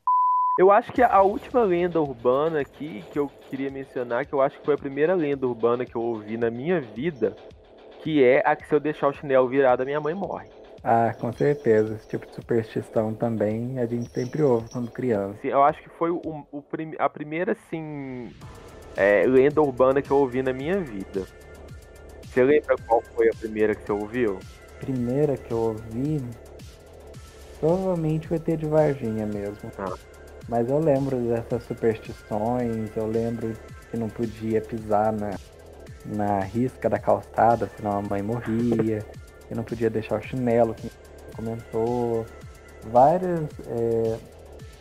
eu 0.59 0.70
acho 0.70 0.92
que 0.92 1.03
a 1.03 1.22
última 1.22 1.62
lenda 1.62 1.98
urbana 1.98 2.61
aqui 2.61 3.03
que 3.11 3.18
eu 3.18 3.31
queria 3.48 3.70
mencionar, 3.70 4.26
que 4.26 4.35
eu 4.35 4.42
acho 4.42 4.59
que 4.59 4.66
foi 4.66 4.74
a 4.74 4.79
primeira 4.79 5.14
lenda 5.14 5.46
urbana 5.46 5.87
que 5.87 5.96
eu 5.96 6.03
ouvi 6.03 6.37
na 6.37 6.50
minha 6.50 6.79
vida, 6.79 7.35
que 8.02 8.22
é 8.24 8.42
a 8.44 8.56
que 8.56 8.66
se 8.66 8.74
eu 8.74 8.80
deixar 8.80 9.08
o 9.08 9.12
chinelo 9.12 9.48
virado, 9.48 9.82
a 9.82 9.84
minha 9.84 10.00
mãe 10.00 10.14
morre. 10.14 10.48
Ah, 10.82 11.14
com 11.18 11.32
certeza. 11.32 11.94
Esse 11.94 12.08
tipo 12.08 12.26
de 12.26 12.34
superstição 12.34 13.14
também 13.14 13.78
a 13.78 13.86
gente 13.86 14.10
sempre 14.10 14.42
ouve 14.42 14.68
quando 14.70 14.90
criança. 14.90 15.38
Sim, 15.42 15.48
eu 15.48 15.62
acho 15.62 15.82
que 15.82 15.90
foi 15.90 16.10
o, 16.10 16.46
o 16.50 16.62
prim, 16.62 16.94
a 16.98 17.08
primeira, 17.08 17.52
assim, 17.52 18.30
é, 18.96 19.24
lenda 19.26 19.60
urbana 19.60 20.00
que 20.00 20.10
eu 20.10 20.16
ouvi 20.16 20.42
na 20.42 20.52
minha 20.52 20.80
vida. 20.80 21.26
Você 22.22 22.42
lembra 22.42 22.76
qual 22.86 23.02
foi 23.14 23.28
a 23.28 23.36
primeira 23.38 23.74
que 23.74 23.82
você 23.82 23.92
ouviu? 23.92 24.38
Primeira 24.78 25.36
que 25.36 25.52
eu 25.52 25.58
ouvi, 25.58 26.24
provavelmente 27.58 28.32
o 28.32 28.34
ET 28.34 28.56
de 28.56 28.66
Varginha 28.66 29.26
mesmo. 29.26 29.70
Ah. 29.78 29.94
Mas 30.48 30.68
eu 30.68 30.78
lembro 30.78 31.16
dessas 31.18 31.62
superstições, 31.64 32.96
eu 32.96 33.06
lembro 33.06 33.52
que 33.90 33.96
não 33.96 34.08
podia 34.08 34.60
pisar 34.60 35.12
na, 35.12 35.30
na 36.04 36.40
risca 36.40 36.88
da 36.88 36.98
calçada, 36.98 37.70
senão 37.76 37.98
a 37.98 38.02
mãe 38.02 38.22
morria 38.22 39.04
que 39.46 39.54
não 39.54 39.64
podia 39.64 39.90
deixar 39.90 40.18
o 40.18 40.22
chinelo, 40.22 40.74
que 40.74 40.90
comentou. 41.34 42.24
Várias 42.84 43.46
é, 43.66 44.18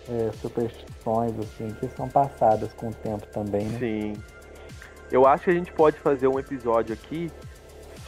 é, 0.10 0.32
superstições 0.34 1.34
assim 1.39 1.69
que 1.79 1.88
são 1.89 2.08
passadas 2.08 2.71
com 2.73 2.89
o 2.89 2.93
tempo 2.93 3.27
também, 3.27 3.65
né? 3.65 3.79
Sim. 3.79 4.13
Eu 5.12 5.25
acho 5.27 5.45
que 5.45 5.49
a 5.49 5.53
gente 5.53 5.73
pode 5.73 5.97
fazer 5.97 6.27
um 6.27 6.39
episódio 6.39 6.93
aqui 6.93 7.32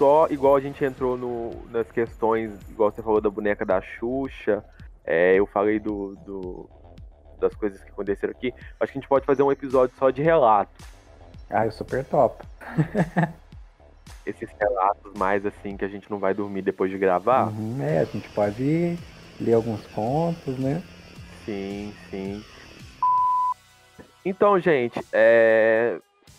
só 0.01 0.27
igual 0.31 0.55
a 0.55 0.59
gente 0.59 0.83
entrou 0.83 1.15
no, 1.15 1.51
nas 1.69 1.91
questões, 1.91 2.51
igual 2.69 2.91
você 2.91 3.03
falou 3.03 3.21
da 3.21 3.29
boneca 3.29 3.63
da 3.63 3.79
Xuxa, 3.81 4.65
é, 5.05 5.35
eu 5.35 5.45
falei 5.45 5.79
do, 5.79 6.15
do, 6.25 6.69
das 7.39 7.53
coisas 7.53 7.83
que 7.83 7.89
aconteceram 7.91 8.31
aqui. 8.31 8.51
Acho 8.79 8.93
que 8.93 8.97
a 8.97 9.01
gente 9.01 9.07
pode 9.07 9.27
fazer 9.27 9.43
um 9.43 9.51
episódio 9.51 9.95
só 9.99 10.09
de 10.09 10.23
relato. 10.23 10.71
Ah, 11.51 11.65
eu 11.65 11.71
super 11.71 12.03
top. 12.05 12.45
esses 14.25 14.49
relatos 14.59 15.13
mais 15.15 15.45
assim 15.45 15.75
que 15.75 15.85
a 15.85 15.87
gente 15.87 16.09
não 16.09 16.19
vai 16.19 16.33
dormir 16.33 16.61
depois 16.61 16.91
de 16.91 16.97
gravar. 16.97 17.47
Uhum, 17.49 17.81
é, 17.81 17.99
a 17.99 18.05
gente 18.05 18.29
pode 18.29 18.97
ler 19.39 19.53
alguns 19.53 19.85
contos, 19.87 20.57
né? 20.57 20.81
Sim, 21.45 21.93
sim. 22.09 22.43
Então, 24.23 24.59
gente, 24.59 24.99
é... 25.11 25.97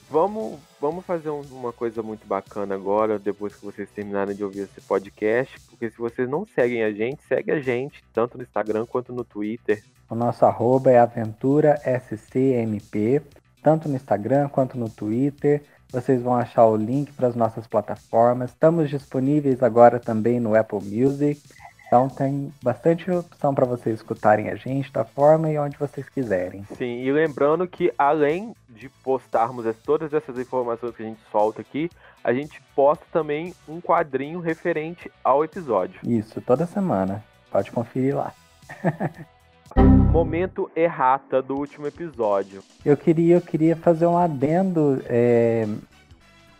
vamos, 0.09 0.59
vamos 0.81 1.05
fazer 1.05 1.31
uma 1.31 1.72
coisa 1.72 2.01
muito 2.03 2.25
bacana 2.27 2.77
agora, 2.77 3.18
depois 3.18 3.57
que 3.57 3.64
vocês 3.64 3.90
terminarem 3.90 4.37
de 4.37 4.44
ouvir 4.44 4.61
esse 4.61 4.81
podcast, 4.81 5.59
porque 5.68 5.90
se 5.90 5.98
vocês 5.98 6.29
não 6.29 6.46
seguem 6.46 6.85
a 6.85 6.92
gente, 6.92 7.22
segue 7.25 7.51
a 7.51 7.61
gente, 7.61 8.03
tanto 8.12 8.38
no 8.38 8.44
Instagram 8.44 8.87
quanto 8.87 9.12
no 9.12 9.25
Twitter. 9.25 9.83
O 10.09 10.14
nosso 10.14 10.44
arroba 10.44 10.92
é 10.92 10.98
aventura 10.98 11.81
scmp, 11.85 13.20
tanto 13.62 13.88
no 13.88 13.96
Instagram 13.96 14.48
quanto 14.48 14.77
no 14.77 14.88
Twitter. 14.88 15.62
Vocês 15.90 16.22
vão 16.22 16.35
achar 16.35 16.66
o 16.66 16.77
link 16.77 17.12
para 17.12 17.29
as 17.29 17.37
nossas 17.37 17.66
plataformas. 17.66 18.51
Estamos 18.51 18.88
disponíveis 18.88 19.62
agora 19.62 20.01
também 20.01 20.40
no 20.40 20.55
Apple 20.55 20.81
Music. 20.83 21.40
Então 21.87 22.09
tem 22.09 22.51
bastante 22.62 23.11
opção 23.11 23.55
para 23.55 23.66
vocês 23.66 23.96
escutarem 23.96 24.48
a 24.48 24.55
gente 24.55 24.90
da 24.90 25.05
forma 25.05 25.51
e 25.51 25.59
onde 25.59 25.77
vocês 25.77 26.09
quiserem. 26.09 26.64
Sim, 26.79 27.03
e 27.03 27.12
lembrando 27.12 27.68
que 27.68 27.92
além 27.98 28.57
de 28.70 28.88
postarmos 28.88 29.66
todas 29.85 30.14
essas 30.14 30.38
informações 30.38 30.96
que 30.96 31.03
a 31.03 31.07
gente 31.07 31.20
solta 31.31 31.61
aqui, 31.61 31.90
a 32.25 32.33
gente 32.33 32.62
posta 32.75 33.05
também 33.12 33.55
um 33.68 33.79
quadrinho 33.79 34.40
referente 34.40 35.12
ao 35.22 35.44
episódio. 35.44 36.01
Isso, 36.03 36.40
toda 36.40 36.64
semana. 36.64 37.22
Pode 37.51 37.70
conferir 37.70 38.16
lá. 38.16 38.33
Momento 40.11 40.70
errata 40.76 41.40
do 41.40 41.56
último 41.56 41.87
episódio. 41.87 42.62
Eu 42.85 42.96
queria, 42.96 43.37
eu 43.37 43.40
queria 43.40 43.74
fazer 43.74 44.06
um 44.06 44.18
adendo 44.18 45.02
é, 45.06 45.66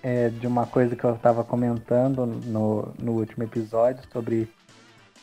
é, 0.03 0.29
de 0.31 0.47
uma 0.47 0.67
coisa 0.67 0.97
que 0.97 1.05
eu 1.05 1.15
estava 1.15 1.45
comentando 1.45 2.27
no, 2.27 2.93
no 2.99 3.13
último 3.13 3.45
episódio 3.45 4.03
sobre, 4.13 4.49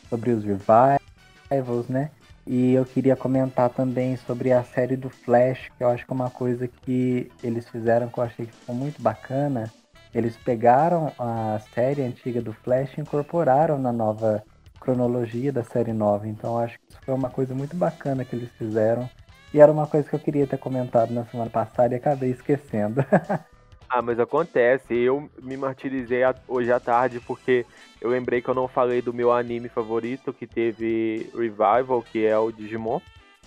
sobre 0.08 0.30
os 0.30 0.44
revivals, 0.44 1.88
né? 1.88 2.10
E 2.46 2.72
eu 2.72 2.84
queria 2.84 3.14
comentar 3.14 3.68
também 3.70 4.16
sobre 4.16 4.52
a 4.52 4.64
série 4.64 4.96
do 4.96 5.10
Flash, 5.10 5.70
que 5.76 5.84
eu 5.84 5.88
acho 5.88 6.04
que 6.06 6.12
é 6.12 6.14
uma 6.14 6.30
coisa 6.30 6.66
que 6.66 7.30
eles 7.42 7.68
fizeram 7.68 8.08
que 8.08 8.18
eu 8.18 8.24
achei 8.24 8.46
que 8.46 8.52
ficou 8.52 8.74
muito 8.74 9.00
bacana. 9.00 9.70
Eles 10.14 10.36
pegaram 10.36 11.12
a 11.18 11.60
série 11.74 12.02
antiga 12.02 12.40
do 12.40 12.52
Flash 12.52 12.96
e 12.96 13.00
incorporaram 13.00 13.78
na 13.78 13.92
nova 13.92 14.42
cronologia 14.80 15.52
da 15.52 15.62
série 15.62 15.92
nova. 15.92 16.26
Então 16.26 16.58
acho 16.58 16.78
que 16.78 16.84
isso 16.88 16.98
foi 17.04 17.14
uma 17.14 17.30
coisa 17.30 17.54
muito 17.54 17.76
bacana 17.76 18.24
que 18.24 18.34
eles 18.34 18.50
fizeram. 18.58 19.08
E 19.52 19.60
era 19.60 19.70
uma 19.70 19.86
coisa 19.86 20.08
que 20.08 20.14
eu 20.14 20.20
queria 20.20 20.46
ter 20.46 20.58
comentado 20.58 21.12
na 21.12 21.24
semana 21.24 21.50
passada 21.50 21.94
e 21.94 21.96
acabei 21.96 22.30
esquecendo. 22.30 23.04
ah, 23.88 24.02
mas 24.02 24.18
acontece. 24.18 24.94
Eu 24.94 25.28
me 25.42 25.56
martirizei 25.56 26.22
hoje 26.48 26.72
à 26.72 26.80
tarde 26.80 27.20
porque 27.20 27.66
eu 28.00 28.08
lembrei 28.08 28.40
que 28.40 28.48
eu 28.48 28.54
não 28.54 28.68
falei 28.68 29.02
do 29.02 29.12
meu 29.12 29.32
anime 29.32 29.68
favorito 29.68 30.32
que 30.32 30.46
teve 30.46 31.30
revival, 31.34 32.02
que 32.02 32.24
é 32.24 32.38
o 32.38 32.50
Digimon. 32.50 33.00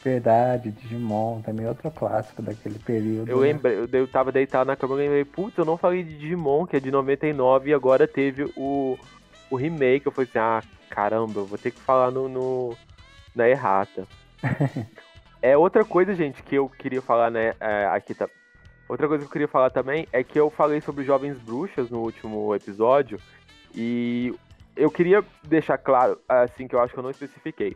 Verdade, 0.03 0.69
Digimon, 0.71 1.41
também 1.41 1.65
outro 1.65 1.89
clássico 1.89 2.41
daquele 2.41 2.77
período. 2.77 3.29
Eu 3.29 3.39
né? 3.39 3.47
lembrei, 3.47 3.77
eu, 3.77 3.87
eu 3.89 4.07
tava 4.07 4.33
deitado 4.33 4.67
na 4.67 4.75
cama 4.75 4.95
e 4.95 4.97
lembrei, 4.97 5.23
putz, 5.23 5.57
eu 5.57 5.63
não 5.63 5.77
falei 5.77 6.03
de 6.03 6.17
Digimon, 6.17 6.67
que 6.67 6.75
é 6.75 6.79
de 6.81 6.91
99, 6.91 7.69
e 7.69 7.73
agora 7.73 8.05
teve 8.05 8.51
o, 8.57 8.97
o 9.49 9.55
remake. 9.55 10.05
Eu 10.05 10.11
falei 10.11 10.29
assim, 10.29 10.39
ah, 10.39 10.61
caramba, 10.89 11.39
eu 11.41 11.45
vou 11.45 11.57
ter 11.57 11.71
que 11.71 11.79
falar 11.79 12.11
no, 12.11 12.27
no 12.27 12.77
na 13.35 13.49
errata. 13.49 14.07
é 15.41 15.57
outra 15.57 15.83
coisa, 15.83 16.13
gente, 16.13 16.43
que 16.43 16.55
eu 16.55 16.69
queria 16.69 17.01
falar, 17.01 17.31
né? 17.31 17.53
É, 17.59 17.85
aqui 17.85 18.13
tá. 18.13 18.29
Outra 18.87 19.07
coisa 19.07 19.23
que 19.23 19.27
eu 19.27 19.31
queria 19.31 19.47
falar 19.47 19.69
também 19.69 20.07
é 20.11 20.23
que 20.23 20.39
eu 20.39 20.49
falei 20.49 20.81
sobre 20.81 21.05
jovens 21.05 21.37
bruxas 21.39 21.89
no 21.89 21.99
último 21.99 22.53
episódio 22.53 23.19
e 23.73 24.35
eu 24.75 24.91
queria 24.91 25.23
deixar 25.43 25.77
claro, 25.77 26.19
assim, 26.27 26.67
que 26.67 26.75
eu 26.75 26.81
acho 26.81 26.93
que 26.93 26.99
eu 26.99 27.03
não 27.03 27.09
especifiquei. 27.09 27.75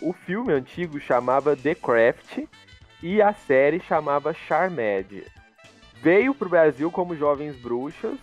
O 0.00 0.12
filme 0.12 0.52
antigo 0.52 0.98
chamava 1.00 1.56
The 1.56 1.74
Craft 1.74 2.44
e 3.02 3.20
a 3.20 3.32
série 3.32 3.80
chamava 3.80 4.32
Charmed. 4.32 5.24
Veio 6.00 6.34
pro 6.34 6.48
Brasil 6.48 6.90
como 6.90 7.16
Jovens 7.16 7.56
Bruxas, 7.56 8.18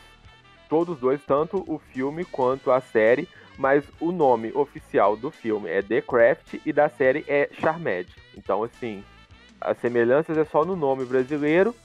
todos 0.72 0.98
dois, 1.00 1.20
tanto 1.28 1.66
o 1.68 1.78
filme 1.78 2.24
quanto 2.24 2.72
a 2.72 2.80
série, 2.80 3.28
mas 3.58 3.84
o 4.00 4.10
nome 4.10 4.54
oficial 4.56 5.18
do 5.18 5.30
filme 5.30 5.70
é 5.70 5.82
The 5.82 6.00
Craft 6.00 6.62
e 6.66 6.72
da 6.72 6.88
série 6.88 7.26
é 7.28 7.50
Charmed. 7.60 8.10
Então, 8.38 8.64
assim, 8.64 9.04
as 9.60 9.78
semelhanças 9.80 10.38
é 10.38 10.46
só 10.46 10.64
no 10.64 10.78
nome 10.78 11.04
brasileiro 11.04 11.76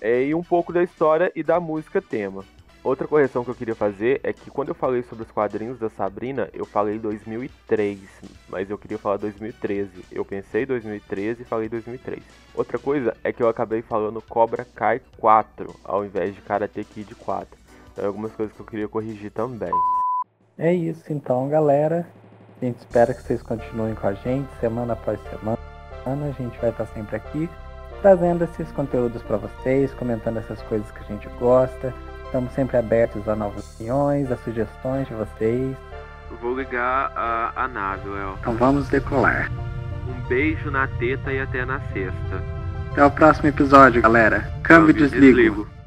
é, 0.00 0.24
e 0.24 0.34
um 0.34 0.42
pouco 0.42 0.72
da 0.72 0.82
história 0.82 1.30
e 1.36 1.42
da 1.44 1.60
música 1.60 2.02
tema. 2.02 2.44
Outra 2.82 3.06
correção 3.06 3.44
que 3.44 3.50
eu 3.50 3.54
queria 3.54 3.76
fazer 3.76 4.20
é 4.24 4.32
que 4.32 4.50
quando 4.50 4.70
eu 4.70 4.74
falei 4.74 5.04
sobre 5.04 5.22
os 5.22 5.30
quadrinhos 5.30 5.78
da 5.78 5.88
Sabrina, 5.88 6.50
eu 6.52 6.64
falei 6.64 6.98
2003, 6.98 8.00
mas 8.48 8.68
eu 8.68 8.76
queria 8.76 8.98
falar 8.98 9.18
2013. 9.18 9.88
Eu 10.10 10.24
pensei 10.24 10.66
2013 10.66 11.42
e 11.42 11.44
falei 11.44 11.68
2003. 11.68 12.20
Outra 12.56 12.80
coisa 12.80 13.16
é 13.22 13.32
que 13.32 13.40
eu 13.40 13.48
acabei 13.48 13.82
falando 13.82 14.20
Cobra 14.20 14.66
Kai 14.74 15.00
4 15.16 15.72
ao 15.84 16.04
invés 16.04 16.34
de 16.34 16.40
Karate 16.40 16.82
Kid 16.82 17.14
4. 17.14 17.61
Então, 17.92 18.06
algumas 18.06 18.32
coisas 18.32 18.54
que 18.54 18.60
eu 18.60 18.66
queria 18.66 18.88
corrigir 18.88 19.30
também. 19.30 19.72
É 20.58 20.72
isso 20.72 21.12
então, 21.12 21.48
galera. 21.48 22.06
A 22.60 22.64
gente 22.64 22.78
espera 22.78 23.12
que 23.12 23.22
vocês 23.22 23.42
continuem 23.42 23.94
com 23.94 24.06
a 24.06 24.14
gente 24.14 24.48
semana 24.60 24.92
após 24.92 25.20
semana. 25.24 25.58
A 26.04 26.42
gente 26.42 26.58
vai 26.58 26.70
estar 26.70 26.86
sempre 26.86 27.16
aqui 27.16 27.48
trazendo 28.02 28.42
esses 28.42 28.70
conteúdos 28.72 29.22
para 29.22 29.36
vocês, 29.36 29.94
comentando 29.94 30.38
essas 30.38 30.60
coisas 30.62 30.90
que 30.90 30.98
a 30.98 31.06
gente 31.06 31.28
gosta. 31.38 31.94
Estamos 32.24 32.52
sempre 32.52 32.76
abertos 32.76 33.28
a 33.28 33.36
novas 33.36 33.74
opiniões, 33.74 34.30
a 34.30 34.36
sugestões 34.38 35.06
de 35.06 35.14
vocês. 35.14 35.76
Eu 36.30 36.36
vou 36.38 36.56
ligar 36.56 37.12
a, 37.14 37.52
a 37.54 37.68
nave, 37.68 38.08
El. 38.08 38.36
Então 38.40 38.56
vamos 38.56 38.88
decolar. 38.88 39.50
Um 40.08 40.28
beijo 40.28 40.70
na 40.70 40.88
teta 40.88 41.32
e 41.32 41.40
até 41.40 41.64
na 41.64 41.78
sexta. 41.92 42.42
Até 42.90 43.04
o 43.04 43.10
próximo 43.10 43.48
episódio, 43.48 44.02
galera. 44.02 44.50
Câmbio 44.62 44.90
e 44.90 44.94
desligo. 44.94 45.36
desligo. 45.36 45.81